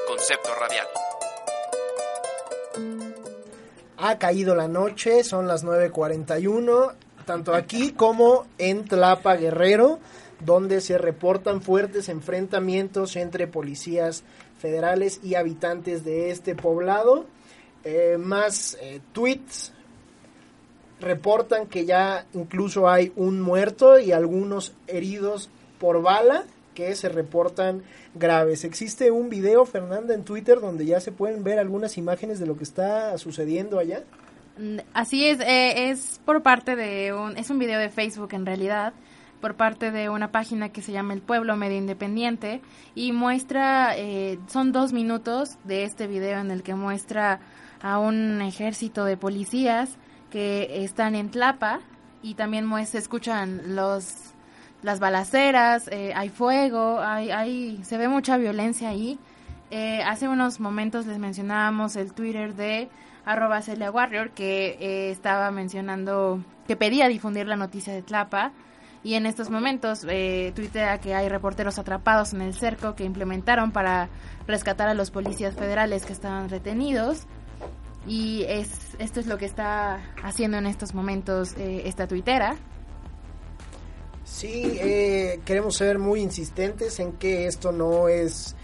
Concepto 0.07 0.49
radial. 0.59 0.85
Ha 3.97 4.17
caído 4.17 4.55
la 4.55 4.67
noche, 4.67 5.23
son 5.23 5.47
las 5.47 5.63
9.41, 5.63 6.93
tanto 7.25 7.53
aquí 7.53 7.91
como 7.91 8.45
en 8.57 8.85
Tlapa 8.85 9.35
Guerrero, 9.35 9.99
donde 10.39 10.81
se 10.81 10.97
reportan 10.97 11.61
fuertes 11.61 12.09
enfrentamientos 12.09 13.15
entre 13.15 13.47
policías 13.47 14.23
federales 14.59 15.19
y 15.23 15.35
habitantes 15.35 16.03
de 16.03 16.31
este 16.31 16.55
poblado. 16.55 17.25
Eh, 17.83 18.17
más 18.17 18.77
eh, 18.81 19.01
tweets 19.13 19.73
reportan 20.99 21.67
que 21.67 21.85
ya 21.85 22.25
incluso 22.33 22.89
hay 22.89 23.11
un 23.15 23.41
muerto 23.41 23.99
y 23.99 24.11
algunos 24.11 24.73
heridos 24.87 25.49
por 25.79 26.01
bala 26.01 26.45
que 26.73 26.95
se 26.95 27.09
reportan 27.09 27.83
graves. 28.15 28.63
Existe 28.63 29.11
un 29.11 29.29
video, 29.29 29.65
Fernanda, 29.65 30.13
en 30.13 30.23
Twitter 30.23 30.59
donde 30.59 30.85
ya 30.85 30.99
se 30.99 31.11
pueden 31.11 31.43
ver 31.43 31.59
algunas 31.59 31.97
imágenes 31.97 32.39
de 32.39 32.45
lo 32.45 32.57
que 32.57 32.63
está 32.63 33.17
sucediendo 33.17 33.79
allá. 33.79 34.03
Así 34.93 35.25
es, 35.25 35.39
eh, 35.39 35.89
es 35.89 36.21
por 36.25 36.43
parte 36.43 36.75
de 36.75 37.11
un, 37.13 37.37
es 37.37 37.49
un 37.49 37.57
video 37.57 37.79
de 37.79 37.89
Facebook 37.89 38.33
en 38.33 38.45
realidad, 38.45 38.93
por 39.41 39.55
parte 39.55 39.91
de 39.91 40.09
una 40.09 40.31
página 40.31 40.69
que 40.69 40.83
se 40.83 40.91
llama 40.91 41.13
El 41.13 41.21
Pueblo 41.21 41.55
Medio 41.55 41.77
Independiente 41.77 42.61
y 42.93 43.11
muestra, 43.13 43.97
eh, 43.97 44.39
son 44.47 44.71
dos 44.71 44.93
minutos 44.93 45.57
de 45.63 45.83
este 45.85 46.07
video 46.07 46.39
en 46.39 46.51
el 46.51 46.61
que 46.61 46.75
muestra 46.75 47.39
a 47.81 47.97
un 47.97 48.41
ejército 48.41 49.05
de 49.05 49.17
policías 49.17 49.97
que 50.29 50.83
están 50.83 51.15
en 51.15 51.29
Tlapa 51.29 51.81
y 52.21 52.35
también 52.35 52.69
se 52.85 52.99
escuchan 52.99 53.75
los 53.75 54.32
las 54.83 54.99
balaceras, 54.99 55.87
eh, 55.87 56.13
hay 56.15 56.29
fuego, 56.29 56.99
hay, 56.99 57.31
hay, 57.31 57.83
se 57.83 57.97
ve 57.97 58.07
mucha 58.07 58.37
violencia 58.37 58.89
ahí 58.89 59.17
eh, 59.75 60.03
hace 60.03 60.27
unos 60.27 60.59
momentos 60.59 61.07
les 61.07 61.17
mencionábamos 61.17 61.95
el 61.95 62.13
Twitter 62.13 62.53
de 62.53 62.89
arroba 63.25 63.59
Celia 63.63 63.89
Warrior 63.89 64.29
que 64.29 64.77
eh, 64.79 65.09
estaba 65.09 65.49
mencionando 65.49 66.43
que 66.67 66.75
pedía 66.75 67.07
difundir 67.07 67.47
la 67.47 67.55
noticia 67.55 67.91
de 67.91 68.03
Tlapa 68.03 68.51
y 69.03 69.15
en 69.15 69.25
estos 69.25 69.49
momentos 69.49 70.05
eh, 70.07 70.51
tuitea 70.55 70.99
que 70.99 71.15
hay 71.15 71.27
reporteros 71.27 71.79
atrapados 71.79 72.33
en 72.33 72.43
el 72.43 72.53
cerco 72.53 72.93
que 72.93 73.03
implementaron 73.03 73.71
para 73.71 74.09
rescatar 74.45 74.89
a 74.89 74.93
los 74.93 75.09
policías 75.09 75.55
federales 75.55 76.05
que 76.05 76.13
estaban 76.13 76.49
retenidos 76.49 77.25
y 78.05 78.43
es 78.47 78.95
esto 78.99 79.21
es 79.21 79.25
lo 79.25 79.39
que 79.39 79.45
está 79.45 80.01
haciendo 80.23 80.57
en 80.57 80.67
estos 80.67 80.93
momentos 80.93 81.57
eh, 81.57 81.81
esta 81.85 82.05
tuitera. 82.05 82.57
Sí, 84.33 84.79
eh, 84.81 85.41
queremos 85.45 85.75
ser 85.75 85.99
muy 85.99 86.19
insistentes 86.19 86.99
en 86.99 87.11
que 87.13 87.45
esto 87.45 87.71
no 87.71 88.07
es 88.07 88.55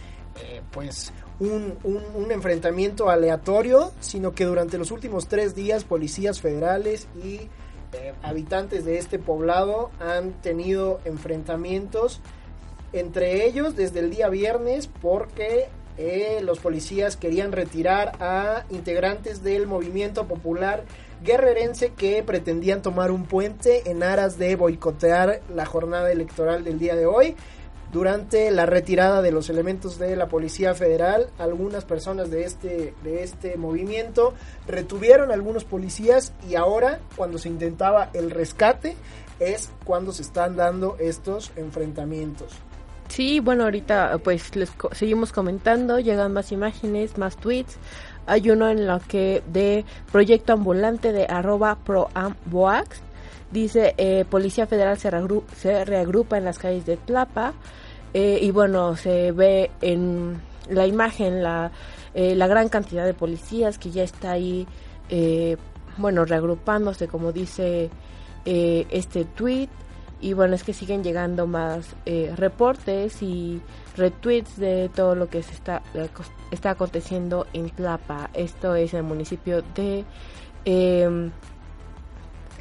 eh, 0.42 0.64
pues 0.72 1.14
un, 1.40 1.78
un, 1.84 2.32
enfrentamiento 2.32 3.08
aleatorio, 3.08 3.92
sino 4.00 4.34
que 4.34 4.46
durante 4.46 4.80
los 4.80 4.90
últimos 4.90 5.28
tres 5.28 5.54
días 5.54 5.84
policías 5.84 6.42
federales 6.42 7.08
y 7.24 7.50
eh, 7.94 8.14
habitantes 8.24 8.84
de 8.84 8.98
este 8.98 9.20
poblado 9.20 9.92
han 10.00 10.34
tenido 10.42 11.02
enfrentamientos 11.06 12.20
entre 12.92 13.46
ellos 13.46 13.76
desde 13.76 14.00
el 14.00 14.10
día 14.10 14.28
viernes 14.28 14.88
porque 14.88 15.68
eh, 16.00 16.40
los 16.44 16.58
policías 16.58 17.16
querían 17.16 17.52
retirar 17.52 18.14
a 18.20 18.64
integrantes 18.72 19.44
del 19.44 19.68
movimiento 19.68 20.28
popular 20.28 20.84
guerrerense 21.24 21.92
que 21.94 22.24
pretendían 22.24 22.82
tomar 22.82 23.12
un 23.12 23.26
puente 23.26 23.90
en 23.90 24.04
aras 24.04 24.38
de 24.38 24.56
boicotear 24.56 25.42
la 25.54 25.66
jornada 25.66 26.12
electoral 26.12 26.64
del 26.64 26.80
día 26.80 26.96
de 26.96 27.06
hoy. 27.06 27.36
Durante 27.92 28.52
la 28.52 28.68
retirada 28.68 29.24
de 29.24 29.32
los 29.32 29.50
elementos 29.50 29.98
de 29.98 30.16
la 30.16 30.28
Policía 30.28 30.76
Federal, 30.76 31.32
algunas 31.40 31.86
personas 31.86 32.30
de 32.30 32.44
este, 32.44 32.94
de 33.04 33.24
este 33.24 33.58
movimiento 33.58 34.36
retuvieron 34.68 35.32
a 35.32 35.34
algunos 35.34 35.64
policías 35.64 36.34
y 36.48 36.56
ahora, 36.56 37.00
cuando 37.16 37.40
se 37.40 37.50
intentaba 37.50 38.12
el 38.14 38.30
rescate, 38.30 38.96
es 39.40 39.72
cuando 39.86 40.12
se 40.12 40.22
están 40.22 40.56
dando 40.56 40.98
estos 41.00 41.52
enfrentamientos. 41.56 42.54
Sí, 43.08 43.40
bueno, 43.40 43.64
ahorita 43.64 44.20
pues 44.24 44.56
les 44.56 44.72
seguimos 44.92 45.32
comentando, 45.34 46.00
llegan 46.00 46.32
más 46.32 46.52
imágenes, 46.52 47.18
más 47.18 47.38
tweets. 47.38 47.78
Hay 48.30 48.48
uno 48.52 48.70
en 48.70 48.86
lo 48.86 49.00
que 49.00 49.42
de 49.52 49.84
Proyecto 50.12 50.54
Ambulante 50.54 51.12
de 51.12 51.26
arroba 51.26 51.80
proamboax. 51.84 53.02
Dice, 53.52 53.96
eh, 53.98 54.24
Policía 54.30 54.68
Federal 54.68 55.00
se, 55.00 55.10
reagru 55.10 55.44
se, 55.58 55.84
reagrupa 55.84 56.38
en 56.38 56.46
las 56.46 56.60
calles 56.60 56.86
de 56.86 56.98
Tlapa. 56.98 57.54
Eh, 58.14 58.38
y 58.40 58.52
bueno, 58.52 58.96
se 58.96 59.32
ve 59.32 59.72
en 59.82 60.40
la 60.70 60.86
imagen 60.86 61.42
la, 61.42 61.72
eh, 62.14 62.36
la 62.36 62.46
gran 62.46 62.70
cantidad 62.70 63.04
de 63.04 63.16
policías 63.16 63.80
que 63.80 63.90
ya 63.90 64.04
está 64.04 64.34
ahí, 64.34 64.68
bueno, 65.98 66.24
reagrupándose, 66.24 67.08
como 67.08 67.32
dice 67.32 67.90
este 68.46 69.26
tweet 69.26 69.70
y 70.22 70.34
bueno 70.34 70.56
es 70.56 70.64
que 70.64 70.74
siguen 70.74 71.04
llegando 71.04 71.48
más 71.48 71.96
reportes 72.36 73.22
y 73.22 73.60
retweets 74.00 74.58
de 74.58 74.90
todo 74.94 75.16
lo 75.16 75.30
que 75.30 75.44
se 75.44 75.54
está 75.54 75.82
está 76.52 76.72
aconteciendo 76.72 77.46
en 77.54 77.70
Tlapa 77.70 78.30
esto 78.34 78.76
es 78.76 78.94
el 78.94 79.04
municipio 79.04 79.62
de 79.76 80.06
eh, 80.66 81.32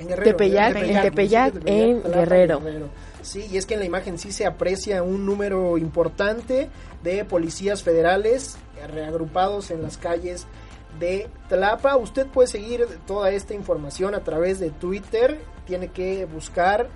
en 0.00 0.06
Guerrero, 0.06 0.36
Tepeyac, 0.36 0.76
en 0.76 1.02
Tepeyac, 1.02 1.54
en, 1.54 1.62
Tepeyac, 1.62 1.62
en 1.66 2.02
Tlapa, 2.02 2.18
Guerrero. 2.18 2.60
Guerrero. 2.60 2.88
Sí, 3.22 3.46
y 3.50 3.56
es 3.56 3.66
que 3.66 3.74
en 3.74 3.80
la 3.80 3.86
imagen 3.86 4.18
sí 4.18 4.32
se 4.32 4.46
aprecia 4.46 5.02
un 5.02 5.26
número 5.26 5.76
importante 5.76 6.70
de 7.02 7.24
policías 7.24 7.82
federales 7.82 8.56
reagrupados 8.92 9.70
en 9.70 9.82
las 9.82 9.98
calles 9.98 10.46
de 10.98 11.28
Tlapa. 11.48 11.96
Usted 11.96 12.26
puede 12.26 12.48
seguir 12.48 12.86
toda 13.06 13.30
esta 13.30 13.54
información 13.54 14.14
a 14.14 14.20
través 14.20 14.60
de 14.60 14.70
Twitter. 14.70 15.40
Tiene 15.66 15.88
que 15.88 16.26
buscar 16.26 16.88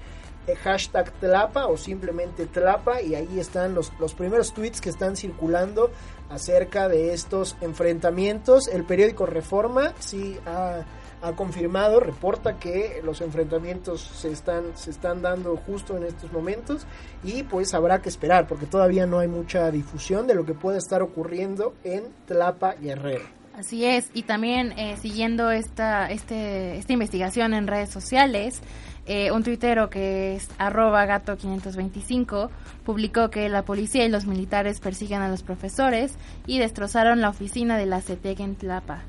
hashtag 0.63 1.11
Tlapa 1.13 1.67
o 1.67 1.77
simplemente 1.77 2.47
Tlapa 2.47 3.01
y 3.01 3.15
ahí 3.15 3.39
están 3.39 3.75
los, 3.75 3.93
los 3.99 4.15
primeros 4.15 4.53
tweets 4.53 4.81
que 4.81 4.91
están 4.91 5.17
circulando 5.17 5.91
acerca 6.29 6.89
de 6.89 7.13
estos 7.13 7.57
enfrentamientos. 7.61 8.69
El 8.69 8.85
periódico 8.85 9.27
Reforma 9.27 9.93
sí 9.99 10.39
ha, 10.47 10.85
ha, 11.23 11.33
confirmado, 11.33 12.01
reporta 12.01 12.59
que 12.59 13.01
los 13.05 13.21
enfrentamientos 13.21 14.01
se 14.01 14.33
están, 14.33 14.77
se 14.77 14.91
están 14.91 15.23
dando 15.23 15.57
justo 15.57 15.97
en 15.97 16.05
estos 16.05 16.33
momentos 16.33 16.87
y 17.23 17.43
pues 17.45 17.75
habrá 17.75 18.01
que 18.01 18.09
esperar 18.09 18.47
porque 18.47 18.67
todavía 18.67 19.07
no 19.07 19.19
hay 19.19 19.29
mucha 19.29 19.71
difusión 19.71 20.27
de 20.27 20.35
lo 20.35 20.45
que 20.45 20.55
puede 20.55 20.79
estar 20.79 21.03
ocurriendo 21.03 21.75
en 21.85 22.05
Tlapa 22.27 22.75
Guerrero. 22.75 23.43
Así 23.55 23.85
es, 23.85 24.11
y 24.15 24.23
también 24.23 24.73
eh, 24.79 24.97
siguiendo 24.97 25.51
esta, 25.51 26.11
este, 26.11 26.79
esta 26.79 26.95
investigación 26.95 27.53
en 27.53 27.67
redes 27.67 27.91
sociales, 27.91 28.63
eh, 29.07 29.33
un 29.33 29.43
tuitero 29.43 29.91
que 29.91 30.37
es 30.37 30.49
arroba 30.59 31.05
gato525 31.07 32.51
publicó 32.85 33.31
que 33.31 33.49
la 33.49 33.65
policía 33.65 34.05
y 34.05 34.09
los 34.09 34.27
militares 34.27 34.79
persiguen 34.79 35.23
a 35.23 35.29
los 35.29 35.43
profesores 35.43 36.15
y 36.47 36.59
destrozaron 36.59 37.21
la 37.21 37.31
oficina 37.31 37.77
de 37.77 37.87
la 37.87 38.01
CETEC 38.01 38.41
en 38.41 38.55
Tlapa. 38.55 39.03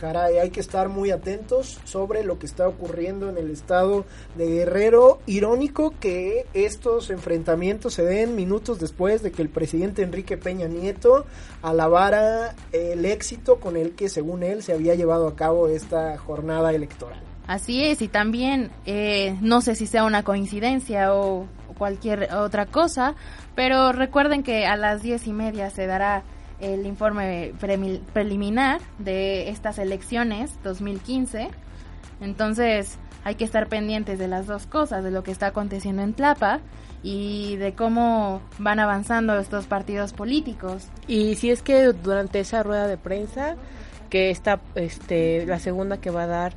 Caray, 0.00 0.38
hay 0.38 0.48
que 0.48 0.60
estar 0.60 0.88
muy 0.88 1.10
atentos 1.10 1.78
sobre 1.84 2.24
lo 2.24 2.38
que 2.38 2.46
está 2.46 2.66
ocurriendo 2.66 3.28
en 3.28 3.36
el 3.36 3.50
estado 3.50 4.06
de 4.34 4.46
Guerrero. 4.46 5.18
Irónico 5.26 5.92
que 6.00 6.46
estos 6.54 7.10
enfrentamientos 7.10 7.92
se 7.92 8.04
den 8.04 8.34
minutos 8.34 8.80
después 8.80 9.22
de 9.22 9.30
que 9.30 9.42
el 9.42 9.50
presidente 9.50 10.00
Enrique 10.00 10.38
Peña 10.38 10.68
Nieto 10.68 11.26
alabara 11.60 12.54
el 12.72 13.04
éxito 13.04 13.60
con 13.60 13.76
el 13.76 13.94
que, 13.94 14.08
según 14.08 14.42
él, 14.42 14.62
se 14.62 14.72
había 14.72 14.94
llevado 14.94 15.28
a 15.28 15.36
cabo 15.36 15.68
esta 15.68 16.16
jornada 16.16 16.72
electoral. 16.72 17.29
Así 17.50 17.82
es, 17.84 18.00
y 18.00 18.06
también 18.06 18.70
eh, 18.86 19.36
no 19.40 19.60
sé 19.60 19.74
si 19.74 19.88
sea 19.88 20.04
una 20.04 20.22
coincidencia 20.22 21.12
o 21.12 21.48
cualquier 21.76 22.32
otra 22.32 22.66
cosa, 22.66 23.16
pero 23.56 23.90
recuerden 23.90 24.44
que 24.44 24.66
a 24.66 24.76
las 24.76 25.02
diez 25.02 25.26
y 25.26 25.32
media 25.32 25.68
se 25.70 25.88
dará 25.88 26.22
el 26.60 26.86
informe 26.86 27.52
pre 27.58 27.76
preliminar 28.12 28.80
de 29.00 29.48
estas 29.48 29.80
elecciones 29.80 30.52
2015. 30.62 31.48
Entonces 32.20 33.00
hay 33.24 33.34
que 33.34 33.46
estar 33.46 33.66
pendientes 33.66 34.20
de 34.20 34.28
las 34.28 34.46
dos 34.46 34.68
cosas, 34.68 35.02
de 35.02 35.10
lo 35.10 35.24
que 35.24 35.32
está 35.32 35.48
aconteciendo 35.48 36.02
en 36.02 36.14
Tlapa 36.14 36.60
y 37.02 37.56
de 37.56 37.72
cómo 37.72 38.42
van 38.60 38.78
avanzando 38.78 39.36
estos 39.40 39.66
partidos 39.66 40.12
políticos. 40.12 40.86
Y 41.08 41.34
si 41.34 41.50
es 41.50 41.62
que 41.62 41.86
durante 41.86 42.38
esa 42.38 42.62
rueda 42.62 42.86
de 42.86 42.96
prensa, 42.96 43.56
que 44.10 44.30
está 44.30 44.60
este, 44.74 45.46
la 45.46 45.58
segunda 45.58 46.00
que 46.00 46.10
va 46.10 46.24
a 46.24 46.26
dar 46.26 46.52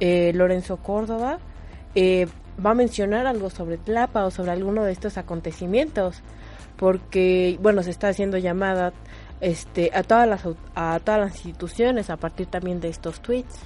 eh, 0.00 0.32
Lorenzo 0.34 0.76
Córdoba, 0.78 1.38
eh, 1.94 2.26
va 2.64 2.70
a 2.70 2.74
mencionar 2.74 3.26
algo 3.26 3.50
sobre 3.50 3.78
Tlapa 3.78 4.24
o 4.24 4.30
sobre 4.30 4.52
alguno 4.52 4.84
de 4.84 4.92
estos 4.92 5.18
acontecimientos, 5.18 6.22
porque, 6.76 7.58
bueno, 7.60 7.82
se 7.82 7.90
está 7.90 8.08
haciendo 8.08 8.38
llamada 8.38 8.92
este, 9.40 9.90
a, 9.94 10.02
todas 10.02 10.28
las, 10.28 10.42
a 10.74 11.00
todas 11.02 11.20
las 11.20 11.34
instituciones 11.36 12.10
a 12.10 12.16
partir 12.16 12.46
también 12.46 12.80
de 12.80 12.88
estos 12.88 13.20
tweets. 13.20 13.60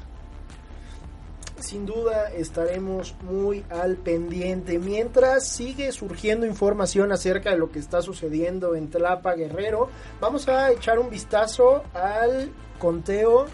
Sin 1.61 1.87
duda 1.87 2.31
estaremos 2.31 3.17
muy 3.23 3.65
al 3.69 3.97
pendiente. 3.97 4.79
Mientras 4.79 5.49
sigue 5.49 5.91
surgiendo 5.91 6.47
información 6.47 7.11
acerca 7.11 7.51
de 7.51 7.59
lo 7.59 7.73
que 7.73 7.81
está 7.81 8.01
sucediendo 8.01 8.77
en 8.77 8.89
Tlapa 8.89 9.35
Guerrero, 9.35 9.89
vamos 10.21 10.49
a 10.49 10.71
echar 10.71 11.01
un 11.01 11.11
vistazo 11.11 11.83
al 11.95 12.51
conteo 12.79 13.47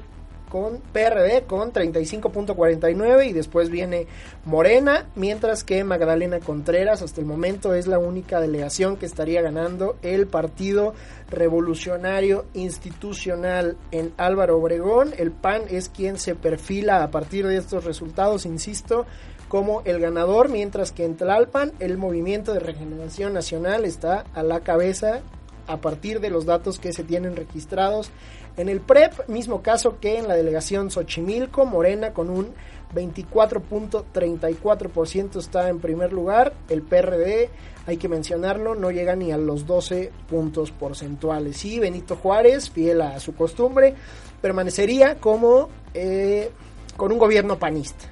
con 0.51 0.79
PRD 0.91 1.43
con 1.47 1.71
35.49 1.71 3.29
y 3.29 3.31
después 3.31 3.69
viene 3.69 4.07
Morena, 4.43 5.07
mientras 5.15 5.63
que 5.63 5.85
Magdalena 5.85 6.41
Contreras 6.41 7.01
hasta 7.01 7.21
el 7.21 7.25
momento 7.25 7.73
es 7.73 7.87
la 7.87 7.99
única 7.99 8.41
delegación 8.41 8.97
que 8.97 9.05
estaría 9.05 9.41
ganando 9.41 9.95
el 10.01 10.27
Partido 10.27 10.93
Revolucionario 11.29 12.45
Institucional 12.53 13.77
en 13.91 14.11
Álvaro 14.17 14.57
Obregón. 14.57 15.13
El 15.17 15.31
PAN 15.31 15.61
es 15.69 15.87
quien 15.87 16.17
se 16.19 16.35
perfila 16.35 17.01
a 17.01 17.11
partir 17.11 17.47
de 17.47 17.55
estos 17.55 17.85
resultados, 17.85 18.45
insisto, 18.45 19.05
como 19.47 19.83
el 19.85 20.01
ganador, 20.01 20.49
mientras 20.49 20.91
que 20.91 21.05
en 21.05 21.15
Tlalpan 21.15 21.71
el 21.79 21.97
Movimiento 21.97 22.53
de 22.53 22.59
Regeneración 22.59 23.31
Nacional 23.31 23.85
está 23.85 24.25
a 24.33 24.43
la 24.43 24.59
cabeza 24.59 25.21
a 25.67 25.77
partir 25.77 26.19
de 26.19 26.29
los 26.29 26.45
datos 26.45 26.79
que 26.79 26.91
se 26.91 27.03
tienen 27.03 27.35
registrados 27.35 28.11
en 28.57 28.67
el 28.69 28.81
PREP, 28.81 29.29
mismo 29.29 29.61
caso 29.61 29.99
que 29.99 30.17
en 30.17 30.27
la 30.27 30.35
delegación 30.35 30.89
Xochimilco, 30.91 31.65
Morena 31.65 32.11
con 32.13 32.29
un 32.29 32.49
24.34% 32.93 35.39
está 35.39 35.69
en 35.69 35.79
primer 35.79 36.11
lugar, 36.11 36.51
el 36.69 36.81
PRD, 36.81 37.49
hay 37.87 37.95
que 37.97 38.09
mencionarlo, 38.09 38.75
no 38.75 38.91
llega 38.91 39.15
ni 39.15 39.31
a 39.31 39.37
los 39.37 39.65
12 39.65 40.11
puntos 40.29 40.69
porcentuales. 40.71 41.63
Y 41.65 41.79
Benito 41.79 42.17
Juárez, 42.17 42.69
fiel 42.69 43.01
a 43.01 43.19
su 43.19 43.33
costumbre, 43.33 43.95
permanecería 44.41 45.15
como 45.15 45.69
eh, 45.93 46.51
con 46.97 47.11
un 47.11 47.17
gobierno 47.17 47.57
panista. 47.57 48.05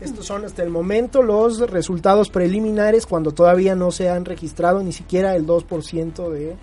Estos 0.00 0.26
son 0.26 0.44
hasta 0.44 0.62
el 0.62 0.68
momento 0.68 1.22
los 1.22 1.58
resultados 1.70 2.28
preliminares 2.28 3.06
cuando 3.06 3.32
todavía 3.32 3.74
no 3.74 3.90
se 3.90 4.10
han 4.10 4.26
registrado 4.26 4.82
ni 4.82 4.92
siquiera 4.92 5.34
el 5.34 5.46
2% 5.46 6.28
de 6.28 6.56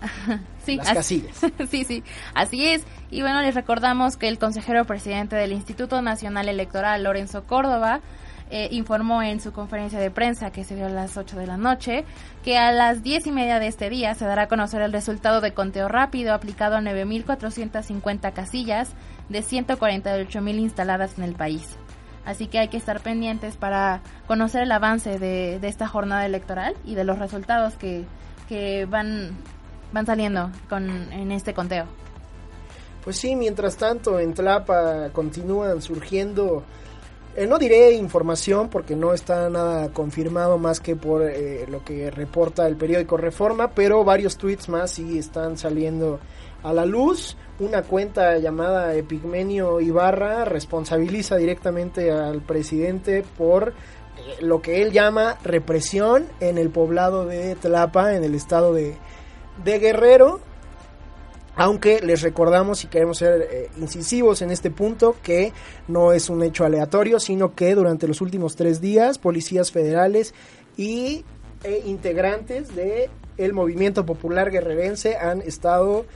sí, 0.64 0.76
las 0.76 0.88
así, 0.88 1.20
casillas. 1.20 1.52
sí, 1.70 1.84
sí, 1.84 2.04
así 2.34 2.66
es. 2.66 2.84
Y 3.10 3.22
bueno, 3.22 3.42
les 3.42 3.54
recordamos 3.54 4.16
que 4.16 4.28
el 4.28 4.38
consejero 4.38 4.84
presidente 4.84 5.36
del 5.36 5.52
Instituto 5.52 6.02
Nacional 6.02 6.48
Electoral, 6.48 7.04
Lorenzo 7.04 7.44
Córdoba, 7.44 8.00
eh, 8.50 8.68
informó 8.70 9.22
en 9.22 9.40
su 9.40 9.52
conferencia 9.52 9.98
de 9.98 10.10
prensa 10.10 10.50
que 10.50 10.64
se 10.64 10.74
dio 10.74 10.86
a 10.86 10.90
las 10.90 11.18
8 11.18 11.36
de 11.36 11.46
la 11.46 11.58
noche 11.58 12.06
que 12.42 12.56
a 12.56 12.72
las 12.72 13.02
10 13.02 13.26
y 13.26 13.32
media 13.32 13.58
de 13.58 13.66
este 13.66 13.90
día 13.90 14.14
se 14.14 14.24
dará 14.24 14.42
a 14.42 14.48
conocer 14.48 14.80
el 14.80 14.90
resultado 14.90 15.42
de 15.42 15.52
conteo 15.52 15.86
rápido 15.86 16.32
aplicado 16.32 16.76
a 16.76 16.80
9.450 16.80 18.32
casillas 18.32 18.92
de 19.28 19.40
148.000 19.40 20.58
instaladas 20.60 21.18
en 21.18 21.24
el 21.24 21.34
país. 21.34 21.76
Así 22.24 22.46
que 22.46 22.58
hay 22.58 22.68
que 22.68 22.78
estar 22.78 23.00
pendientes 23.00 23.56
para 23.56 24.00
conocer 24.26 24.62
el 24.62 24.72
avance 24.72 25.18
de, 25.18 25.58
de 25.60 25.68
esta 25.68 25.86
jornada 25.86 26.24
electoral 26.24 26.74
y 26.86 26.94
de 26.94 27.04
los 27.04 27.18
resultados 27.18 27.74
que, 27.74 28.06
que 28.48 28.86
van, 28.86 29.36
van 29.92 30.06
saliendo 30.06 30.50
con, 30.68 30.88
en 31.12 31.32
este 31.32 31.54
conteo. 31.54 31.86
Pues 33.04 33.16
sí, 33.16 33.36
mientras 33.36 33.76
tanto 33.76 34.18
en 34.18 34.34
Tlapa 34.34 35.10
continúan 35.12 35.80
surgiendo, 35.80 36.62
eh, 37.36 37.46
no 37.46 37.58
diré 37.58 37.92
información 37.92 38.68
porque 38.68 38.96
no 38.96 39.14
está 39.14 39.48
nada 39.48 39.90
confirmado 39.92 40.58
más 40.58 40.80
que 40.80 40.96
por 40.96 41.22
eh, 41.22 41.66
lo 41.68 41.84
que 41.84 42.10
reporta 42.10 42.66
el 42.66 42.76
periódico 42.76 43.16
Reforma, 43.16 43.70
pero 43.70 44.04
varios 44.04 44.36
tweets 44.36 44.68
más 44.68 44.90
sí 44.90 45.18
están 45.18 45.56
saliendo 45.56 46.18
a 46.62 46.72
la 46.72 46.84
luz. 46.84 47.36
Una 47.60 47.82
cuenta 47.82 48.38
llamada 48.38 48.94
Epigmenio 48.94 49.80
Ibarra 49.80 50.44
responsabiliza 50.44 51.36
directamente 51.36 52.10
al 52.10 52.42
presidente 52.42 53.24
por 53.36 53.68
eh, 53.68 54.42
lo 54.42 54.60
que 54.60 54.82
él 54.82 54.92
llama 54.92 55.38
represión 55.42 56.26
en 56.40 56.58
el 56.58 56.70
poblado 56.70 57.24
de 57.24 57.54
Tlapa, 57.54 58.14
en 58.14 58.24
el 58.24 58.34
estado 58.34 58.74
de, 58.74 58.96
de 59.64 59.78
Guerrero. 59.78 60.40
Aunque 61.56 62.00
les 62.00 62.22
recordamos 62.22 62.84
y 62.84 62.86
queremos 62.86 63.18
ser 63.18 63.48
eh, 63.50 63.70
incisivos 63.78 64.42
en 64.42 64.52
este 64.52 64.70
punto 64.70 65.16
que 65.22 65.52
no 65.88 66.12
es 66.12 66.30
un 66.30 66.44
hecho 66.44 66.64
aleatorio, 66.64 67.18
sino 67.18 67.56
que 67.56 67.74
durante 67.74 68.06
los 68.06 68.20
últimos 68.20 68.54
tres 68.54 68.80
días 68.80 69.18
policías 69.18 69.72
federales 69.72 70.34
y 70.76 71.24
e 71.64 71.82
integrantes 71.86 72.76
de 72.76 73.10
el 73.36 73.52
movimiento 73.52 74.06
popular 74.06 74.50
guerrerense 74.50 75.16
han 75.16 75.40
estado 75.42 76.06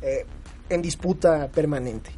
eh, 0.00 0.26
en 0.68 0.82
disputa 0.82 1.48
permanente. 1.48 2.10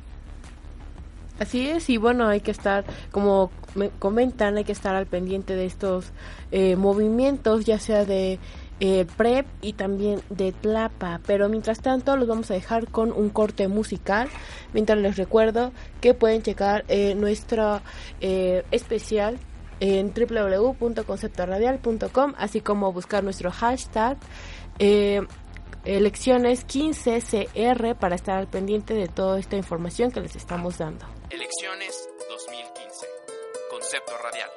Así 1.39 1.69
es, 1.69 1.91
y 1.91 1.97
bueno, 1.97 2.29
hay 2.29 2.41
que 2.41 2.53
estar, 2.53 2.85
como 3.11 3.51
me 3.75 3.91
comentan, 3.91 4.57
hay 4.57 4.65
que 4.65 4.73
estar 4.73 4.95
al 4.95 5.07
pendiente 5.07 5.57
de 5.57 5.67
estos 5.67 6.13
eh, 6.53 6.77
movimientos, 6.77 7.65
ya 7.65 7.81
sea 7.81 8.05
de 8.05 8.39
eh, 8.81 9.07
PREP 9.17 9.47
y 9.63 9.75
también 9.75 10.21
de 10.31 10.51
Tlapa. 10.53 11.21
Pero 11.27 11.49
mientras 11.49 11.81
tanto, 11.81 12.17
los 12.17 12.27
vamos 12.29 12.51
a 12.51 12.55
dejar 12.55 12.89
con 12.89 13.13
un 13.13 13.31
corte 13.31 13.69
musical. 13.69 14.29
Mientras 14.73 14.99
les 14.99 15.17
recuerdo 15.17 15.71
que 16.01 16.15
pueden 16.15 16.43
checar 16.43 16.85
eh, 16.89 17.15
nuestro 17.15 17.81
eh, 18.21 18.65
especial 18.71 19.39
en 19.81 20.13
www.conceptoradial.com, 20.15 22.35
así 22.37 22.61
como 22.61 22.93
buscar 22.93 23.25
nuestro 23.25 23.51
hashtag. 23.51 24.19
Eh, 24.79 25.23
elecciones 25.85 26.67
15CR 26.67 27.97
para 27.97 28.15
estar 28.15 28.39
al 28.39 28.49
pendiente 28.49 28.95
de 28.95 29.09
toda 29.09 29.39
esta 29.39 29.57
información 29.57 30.11
que 30.11 30.21
les 30.21 30.37
estamos 30.37 30.79
dando. 30.79 31.05
Elecciones 31.31 32.09
2015. 32.31 33.07
Concepto 33.71 34.13
radial. 34.23 34.49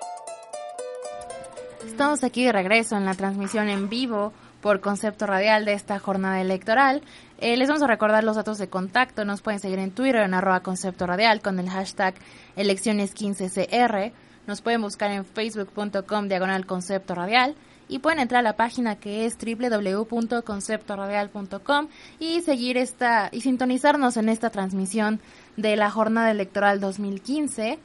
Estamos 1.86 2.23
aquí 2.23 2.43
de 2.43 2.51
regreso 2.51 2.97
en 2.97 3.05
la 3.05 3.13
transmisión 3.13 3.69
en 3.69 3.89
vivo 3.89 4.34
por 4.61 4.82
concepto 4.82 5.28
radial 5.28 5.65
de 5.65 5.73
esta 5.73 5.99
jornada 5.99 6.41
electoral. 6.41 7.03
Eh, 7.39 7.55
les 7.55 7.67
vamos 7.67 7.84
a 7.84 7.88
recordar 7.88 8.23
los 8.23 8.36
datos 8.36 8.57
de 8.57 8.67
contacto. 8.67 9.25
Nos 9.25 9.41
pueden 9.41 9.59
seguir 9.59 9.78
en 9.80 9.91
Twitter 9.91 10.21
en 10.21 10.34
arroba 10.34 10.61
concepto 10.61 11.05
radial 11.05 11.41
con 11.41 11.59
el 11.59 11.69
hashtag 11.69 12.15
elecciones 12.55 13.13
15CR. 13.15 14.11
Nos 14.47 14.61
pueden 14.61 14.82
buscar 14.82 15.11
en 15.11 15.25
facebook.com 15.25 16.28
diagonal 16.28 16.65
concepto 16.65 17.13
radial 17.13 17.55
y 17.88 17.99
pueden 17.99 18.17
entrar 18.19 18.39
a 18.39 18.43
la 18.43 18.55
página 18.55 18.95
que 18.95 19.25
es 19.25 19.38
www.conceptoradial.com 19.38 21.88
y 22.19 22.41
seguir 22.41 22.78
esta 22.78 23.30
y 23.32 23.41
sintonizarnos 23.41 24.17
en 24.17 24.30
esta 24.30 24.49
transmisión 24.49 25.19
de 25.57 25.75
la 25.75 25.91
jornada 25.91 26.32
electoral 26.32 26.80
2015. 26.80 27.78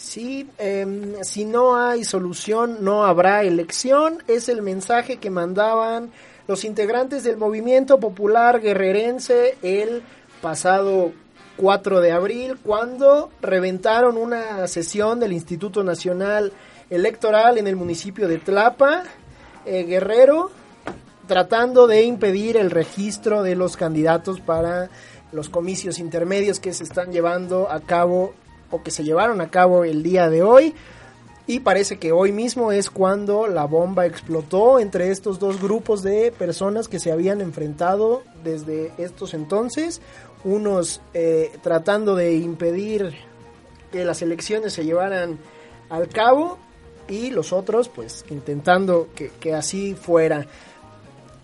Sí, 0.00 0.48
eh, 0.56 1.18
si 1.20 1.44
no 1.44 1.76
hay 1.76 2.04
solución, 2.04 2.78
no 2.80 3.04
habrá 3.04 3.42
elección. 3.42 4.22
Es 4.28 4.48
el 4.48 4.62
mensaje 4.62 5.18
que 5.18 5.28
mandaban 5.28 6.10
los 6.48 6.64
integrantes 6.64 7.22
del 7.22 7.36
Movimiento 7.36 8.00
Popular 8.00 8.62
Guerrerense 8.62 9.58
el 9.60 10.02
pasado 10.40 11.12
4 11.58 12.00
de 12.00 12.12
abril, 12.12 12.56
cuando 12.62 13.30
reventaron 13.42 14.16
una 14.16 14.66
sesión 14.68 15.20
del 15.20 15.34
Instituto 15.34 15.84
Nacional 15.84 16.54
Electoral 16.88 17.58
en 17.58 17.66
el 17.66 17.76
municipio 17.76 18.26
de 18.26 18.38
Tlapa, 18.38 19.02
eh, 19.66 19.82
Guerrero, 19.82 20.50
tratando 21.28 21.86
de 21.86 22.04
impedir 22.04 22.56
el 22.56 22.70
registro 22.70 23.42
de 23.42 23.54
los 23.54 23.76
candidatos 23.76 24.40
para 24.40 24.88
los 25.30 25.50
comicios 25.50 25.98
intermedios 25.98 26.58
que 26.58 26.72
se 26.72 26.84
están 26.84 27.12
llevando 27.12 27.70
a 27.70 27.80
cabo 27.80 28.32
o 28.70 28.82
que 28.82 28.90
se 28.90 29.04
llevaron 29.04 29.40
a 29.40 29.50
cabo 29.50 29.84
el 29.84 30.02
día 30.02 30.28
de 30.28 30.42
hoy. 30.42 30.74
Y 31.46 31.60
parece 31.60 31.98
que 31.98 32.12
hoy 32.12 32.30
mismo 32.30 32.70
es 32.70 32.90
cuando 32.90 33.48
la 33.48 33.64
bomba 33.64 34.06
explotó 34.06 34.78
entre 34.78 35.10
estos 35.10 35.40
dos 35.40 35.60
grupos 35.60 36.02
de 36.02 36.30
personas 36.30 36.86
que 36.86 37.00
se 37.00 37.10
habían 37.10 37.40
enfrentado 37.40 38.22
desde 38.44 38.92
estos 38.98 39.34
entonces. 39.34 40.00
Unos 40.44 41.00
eh, 41.12 41.50
tratando 41.62 42.14
de 42.14 42.34
impedir 42.36 43.14
que 43.90 44.04
las 44.04 44.22
elecciones 44.22 44.72
se 44.72 44.84
llevaran 44.84 45.38
al 45.88 46.08
cabo 46.08 46.58
y 47.08 47.30
los 47.30 47.52
otros 47.52 47.88
pues 47.88 48.24
intentando 48.30 49.08
que, 49.14 49.54
así 49.54 49.94
fuera. 49.94 50.46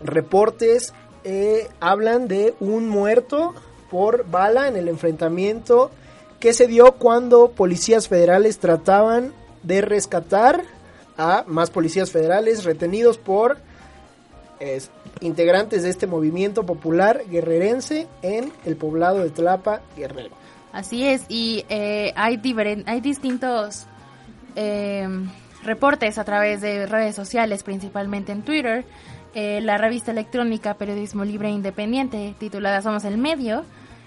Reportes 0.01 0.95
eh, 1.25 1.69
hablan 1.81 2.29
de 2.29 2.55
un 2.61 2.89
muerto 2.89 3.55
por 3.91 4.31
bala 4.31 4.69
en 4.69 4.77
el 4.77 4.89
enfrentamiento 4.89 5.91
que 6.41 6.53
se 6.53 6.67
dio 6.67 6.93
cuando 6.93 7.51
policías 7.51 8.09
federales 8.09 8.59
trataban 8.59 9.33
de 9.63 9.81
rescatar 9.81 10.63
a 11.17 11.45
más 11.47 11.71
policías 11.71 12.11
federales 12.11 12.65
retenidos 12.65 13.19
por 13.19 13.59
es, 14.61 14.91
integrantes 15.21 15.83
de 15.83 15.91
este 15.91 16.07
movimiento 16.07 16.65
popular 16.65 17.23
guerrerense 17.31 18.07
en 18.23 18.53
el 18.65 18.77
poblado 18.77 19.19
de 19.19 19.31
Tlapa, 19.31 19.81
Guerrero. 19.97 20.35
Así 20.73 21.07
es, 21.07 21.25
y 21.29 21.65
eh, 21.69 22.13
hay, 22.17 22.41
hay 22.87 23.01
distintos 23.01 23.87
eh, 24.57 25.09
reportes 25.63 26.19
a 26.19 26.25
través 26.25 26.61
de 26.61 26.87
redes 26.87 27.15
sociales, 27.15 27.63
principalmente 27.63 28.33
en 28.33 28.43
Twitter. 28.43 28.85
Eh, 29.35 29.61
la 29.61 29.77
revista 29.77 30.13
electrónica 30.13 30.75
Periodismo 30.75 31.25
Libre 31.25 31.49
e 31.49 31.53
Independiente, 31.53 32.35
titulada 32.39 32.81
Somos 32.81 33.05
el 33.05 33.19
Medio, 33.19 33.65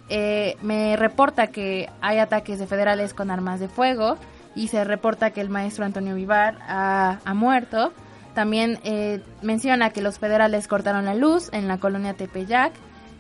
eh, 0.10 0.58
me 0.62 0.96
reporta 0.96 1.48
que 1.48 1.90
hay 2.02 2.18
ataques 2.18 2.60
de 2.60 2.68
federales 2.68 3.14
con 3.14 3.32
armas 3.32 3.60
de 3.60 3.68
fuego 3.68 4.18
y 4.56 4.68
se 4.68 4.84
reporta 4.84 5.32
que 5.32 5.42
el 5.42 5.50
maestro 5.50 5.86
Antonio 5.86 6.16
Vivar 6.16 6.58
ha, 6.68 7.20
muerto. 7.34 7.94
También 8.34 8.80
eh, 8.84 9.22
menciona 9.42 9.90
que 9.92 10.02
los 10.02 10.20
federales 10.20 10.68
cortaron 10.68 11.06
la 11.06 11.16
luz 11.16 11.50
en 11.52 11.68
la 11.68 11.78
colonia 11.78 12.14
Tepeyac 12.14 12.74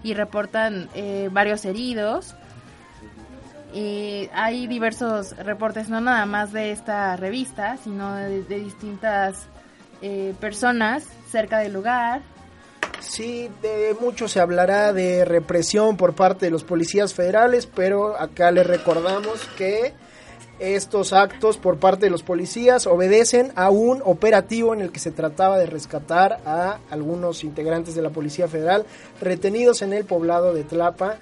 y 0.03 0.13
reportan 0.13 0.89
eh, 0.95 1.29
varios 1.31 1.65
heridos. 1.65 2.35
Y 3.73 4.29
hay 4.33 4.65
diversos 4.65 5.37
reportes, 5.37 5.89
no 5.89 6.01
nada 6.01 6.25
más 6.25 6.51
de 6.51 6.71
esta 6.71 7.15
revista, 7.15 7.77
sino 7.77 8.15
de, 8.15 8.43
de 8.43 8.59
distintas 8.59 9.47
eh, 10.01 10.33
personas 10.39 11.03
cerca 11.27 11.59
del 11.59 11.73
lugar. 11.73 12.21
Sí, 13.09 13.49
de 13.63 13.97
mucho 13.99 14.27
se 14.27 14.39
hablará 14.39 14.93
de 14.93 15.25
represión 15.25 15.97
por 15.97 16.13
parte 16.13 16.45
de 16.45 16.51
los 16.51 16.63
policías 16.63 17.15
federales, 17.15 17.65
pero 17.65 18.15
acá 18.15 18.51
les 18.51 18.67
recordamos 18.67 19.43
que 19.57 19.93
estos 20.59 21.11
actos 21.11 21.57
por 21.57 21.79
parte 21.79 22.05
de 22.05 22.11
los 22.11 22.21
policías 22.21 22.85
obedecen 22.85 23.51
a 23.55 23.71
un 23.71 24.03
operativo 24.05 24.75
en 24.75 24.81
el 24.81 24.91
que 24.91 24.99
se 24.99 25.09
trataba 25.09 25.57
de 25.57 25.65
rescatar 25.65 26.39
a 26.45 26.77
algunos 26.91 27.43
integrantes 27.43 27.95
de 27.95 28.03
la 28.03 28.11
Policía 28.11 28.47
Federal 28.47 28.85
retenidos 29.19 29.81
en 29.81 29.93
el 29.93 30.05
poblado 30.05 30.53
de 30.53 30.63
Tlapa, 30.63 31.15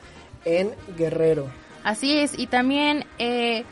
en 0.43 0.73
Guerrero. 0.97 1.47
Así 1.85 2.19
es, 2.19 2.37
y 2.37 2.47
también 2.47 3.05
eh, 3.17 3.63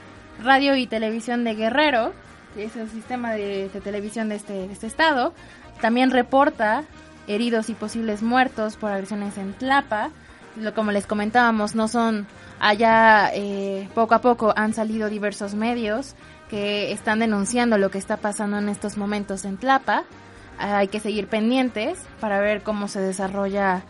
Radio 0.41 0.77
y 0.77 0.87
Televisión 0.87 1.43
de 1.43 1.55
Guerrero, 1.55 2.13
que 2.55 2.63
es 2.63 2.77
el 2.77 2.89
sistema 2.89 3.33
de, 3.33 3.69
televisión 3.83 4.31
este, 4.31 4.53
de 4.53 4.71
este 4.71 4.87
estado, 4.87 5.33
también 5.81 6.11
reporta 6.11 6.85
heridos 7.27 7.69
y 7.69 7.73
posibles 7.73 8.21
muertos 8.21 8.75
por 8.75 8.91
agresiones 8.91 9.37
en 9.37 9.53
Tlapa. 9.53 10.11
Lo, 10.55 10.73
como 10.73 10.91
les 10.91 11.05
comentábamos, 11.05 11.75
no 11.75 11.87
son 11.87 12.27
allá 12.59 13.31
eh, 13.33 13.89
poco 13.93 14.15
a 14.15 14.21
poco 14.21 14.53
han 14.55 14.73
salido 14.73 15.09
diversos 15.09 15.53
medios 15.53 16.15
que 16.49 16.91
están 16.91 17.19
denunciando 17.19 17.77
lo 17.77 17.89
que 17.89 17.97
está 17.97 18.17
pasando 18.17 18.57
en 18.57 18.69
estos 18.69 18.97
momentos 18.97 19.45
en 19.45 19.57
Tlapa. 19.57 20.05
hay 20.57 20.87
que 20.87 20.99
seguir 20.99 21.27
pendientes 21.27 21.99
para 22.19 22.39
ver 22.39 22.61
cómo 22.61 22.87
se 22.87 23.01
desarrolla 23.01 23.83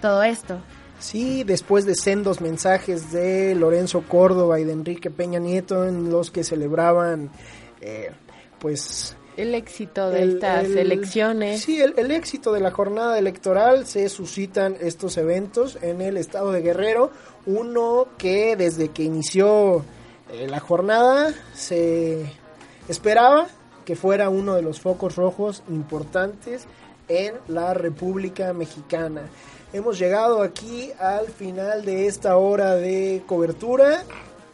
todo 0.00 0.22
esto. 0.22 0.60
Sí, 0.98 1.42
después 1.42 1.84
de 1.84 1.96
sendos 1.96 2.40
mensajes 2.40 3.10
de 3.10 3.56
Lorenzo 3.56 4.02
Córdoba 4.06 4.60
y 4.60 4.64
de 4.64 4.72
Enrique 4.72 5.10
Peña 5.10 5.40
Nieto 5.40 5.84
en 5.84 6.10
los 6.10 6.30
que 6.30 6.44
celebraban, 6.44 7.30
eh, 7.80 8.12
pues 8.60 9.16
el 9.36 9.54
éxito 9.54 10.10
de 10.10 10.22
el, 10.22 10.34
estas 10.34 10.64
el, 10.64 10.78
elecciones. 10.78 11.62
Sí, 11.62 11.80
el, 11.80 11.94
el, 11.96 12.10
éxito 12.10 12.52
de 12.52 12.60
la 12.60 12.70
jornada 12.70 13.18
electoral 13.18 13.86
se 13.86 14.08
suscitan 14.08 14.76
estos 14.80 15.16
eventos 15.16 15.78
en 15.82 16.00
el 16.00 16.16
estado 16.16 16.52
de 16.52 16.60
Guerrero. 16.60 17.10
Uno 17.46 18.08
que 18.18 18.56
desde 18.56 18.88
que 18.88 19.02
inició 19.02 19.84
eh, 20.32 20.46
la 20.48 20.60
jornada 20.60 21.34
se 21.54 22.24
esperaba 22.88 23.48
que 23.84 23.96
fuera 23.96 24.30
uno 24.30 24.54
de 24.54 24.62
los 24.62 24.80
focos 24.80 25.16
rojos 25.16 25.62
importantes 25.68 26.66
en 27.08 27.34
la 27.48 27.74
República 27.74 28.52
Mexicana. 28.52 29.22
Hemos 29.72 29.98
llegado 29.98 30.42
aquí 30.42 30.90
al 30.98 31.28
final 31.28 31.84
de 31.84 32.06
esta 32.06 32.36
hora 32.36 32.76
de 32.76 33.22
cobertura 33.26 34.04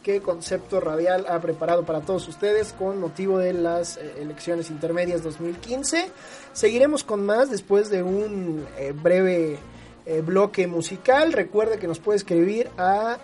que 0.09 0.21
Concepto 0.21 0.79
Radial 0.79 1.27
ha 1.29 1.39
preparado 1.39 1.85
para 1.85 2.01
todos 2.01 2.27
ustedes 2.27 2.73
con 2.73 2.99
motivo 2.99 3.37
de 3.37 3.53
las 3.53 3.97
eh, 3.97 4.15
elecciones 4.19 4.71
intermedias 4.71 5.21
2015. 5.21 6.09
Seguiremos 6.51 7.03
con 7.03 7.23
más 7.23 7.51
después 7.51 7.91
de 7.91 8.01
un 8.01 8.65
eh, 8.79 8.91
breve 8.91 9.59
eh, 10.07 10.21
bloque 10.21 10.65
musical. 10.65 11.31
Recuerde 11.31 11.77
que 11.77 11.85
nos 11.85 11.99
puede 11.99 12.17
escribir 12.17 12.71
a 12.79 13.19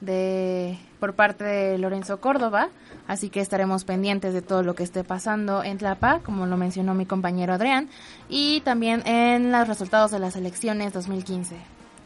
de 0.00 0.78
por 1.00 1.14
parte 1.14 1.44
de 1.44 1.78
Lorenzo 1.78 2.20
Córdoba, 2.20 2.68
así 3.06 3.28
que 3.28 3.40
estaremos 3.40 3.84
pendientes 3.84 4.34
de 4.34 4.42
todo 4.42 4.62
lo 4.62 4.74
que 4.74 4.82
esté 4.82 5.04
pasando 5.04 5.62
en 5.62 5.78
Tlapa, 5.78 6.20
como 6.20 6.46
lo 6.46 6.56
mencionó 6.56 6.94
mi 6.94 7.06
compañero 7.06 7.52
Adrián, 7.52 7.88
y 8.28 8.60
también 8.62 9.06
en 9.06 9.52
los 9.52 9.68
resultados 9.68 10.10
de 10.10 10.18
las 10.18 10.36
elecciones 10.36 10.92
2015. 10.92 11.56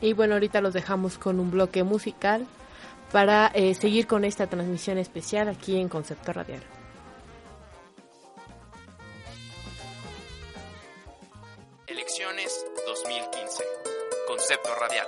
Y 0.00 0.12
bueno, 0.12 0.34
ahorita 0.34 0.60
los 0.60 0.74
dejamos 0.74 1.18
con 1.18 1.40
un 1.40 1.50
bloque 1.50 1.84
musical 1.84 2.46
para 3.12 3.48
eh, 3.54 3.74
seguir 3.74 4.06
con 4.06 4.24
esta 4.24 4.46
transmisión 4.46 4.98
especial 4.98 5.48
aquí 5.48 5.76
en 5.78 5.88
Concepto 5.88 6.32
Radial. 6.32 6.62
Elecciones 11.86 12.64
2015. 12.86 13.64
Concepto 14.26 14.70
Radial. 14.80 15.06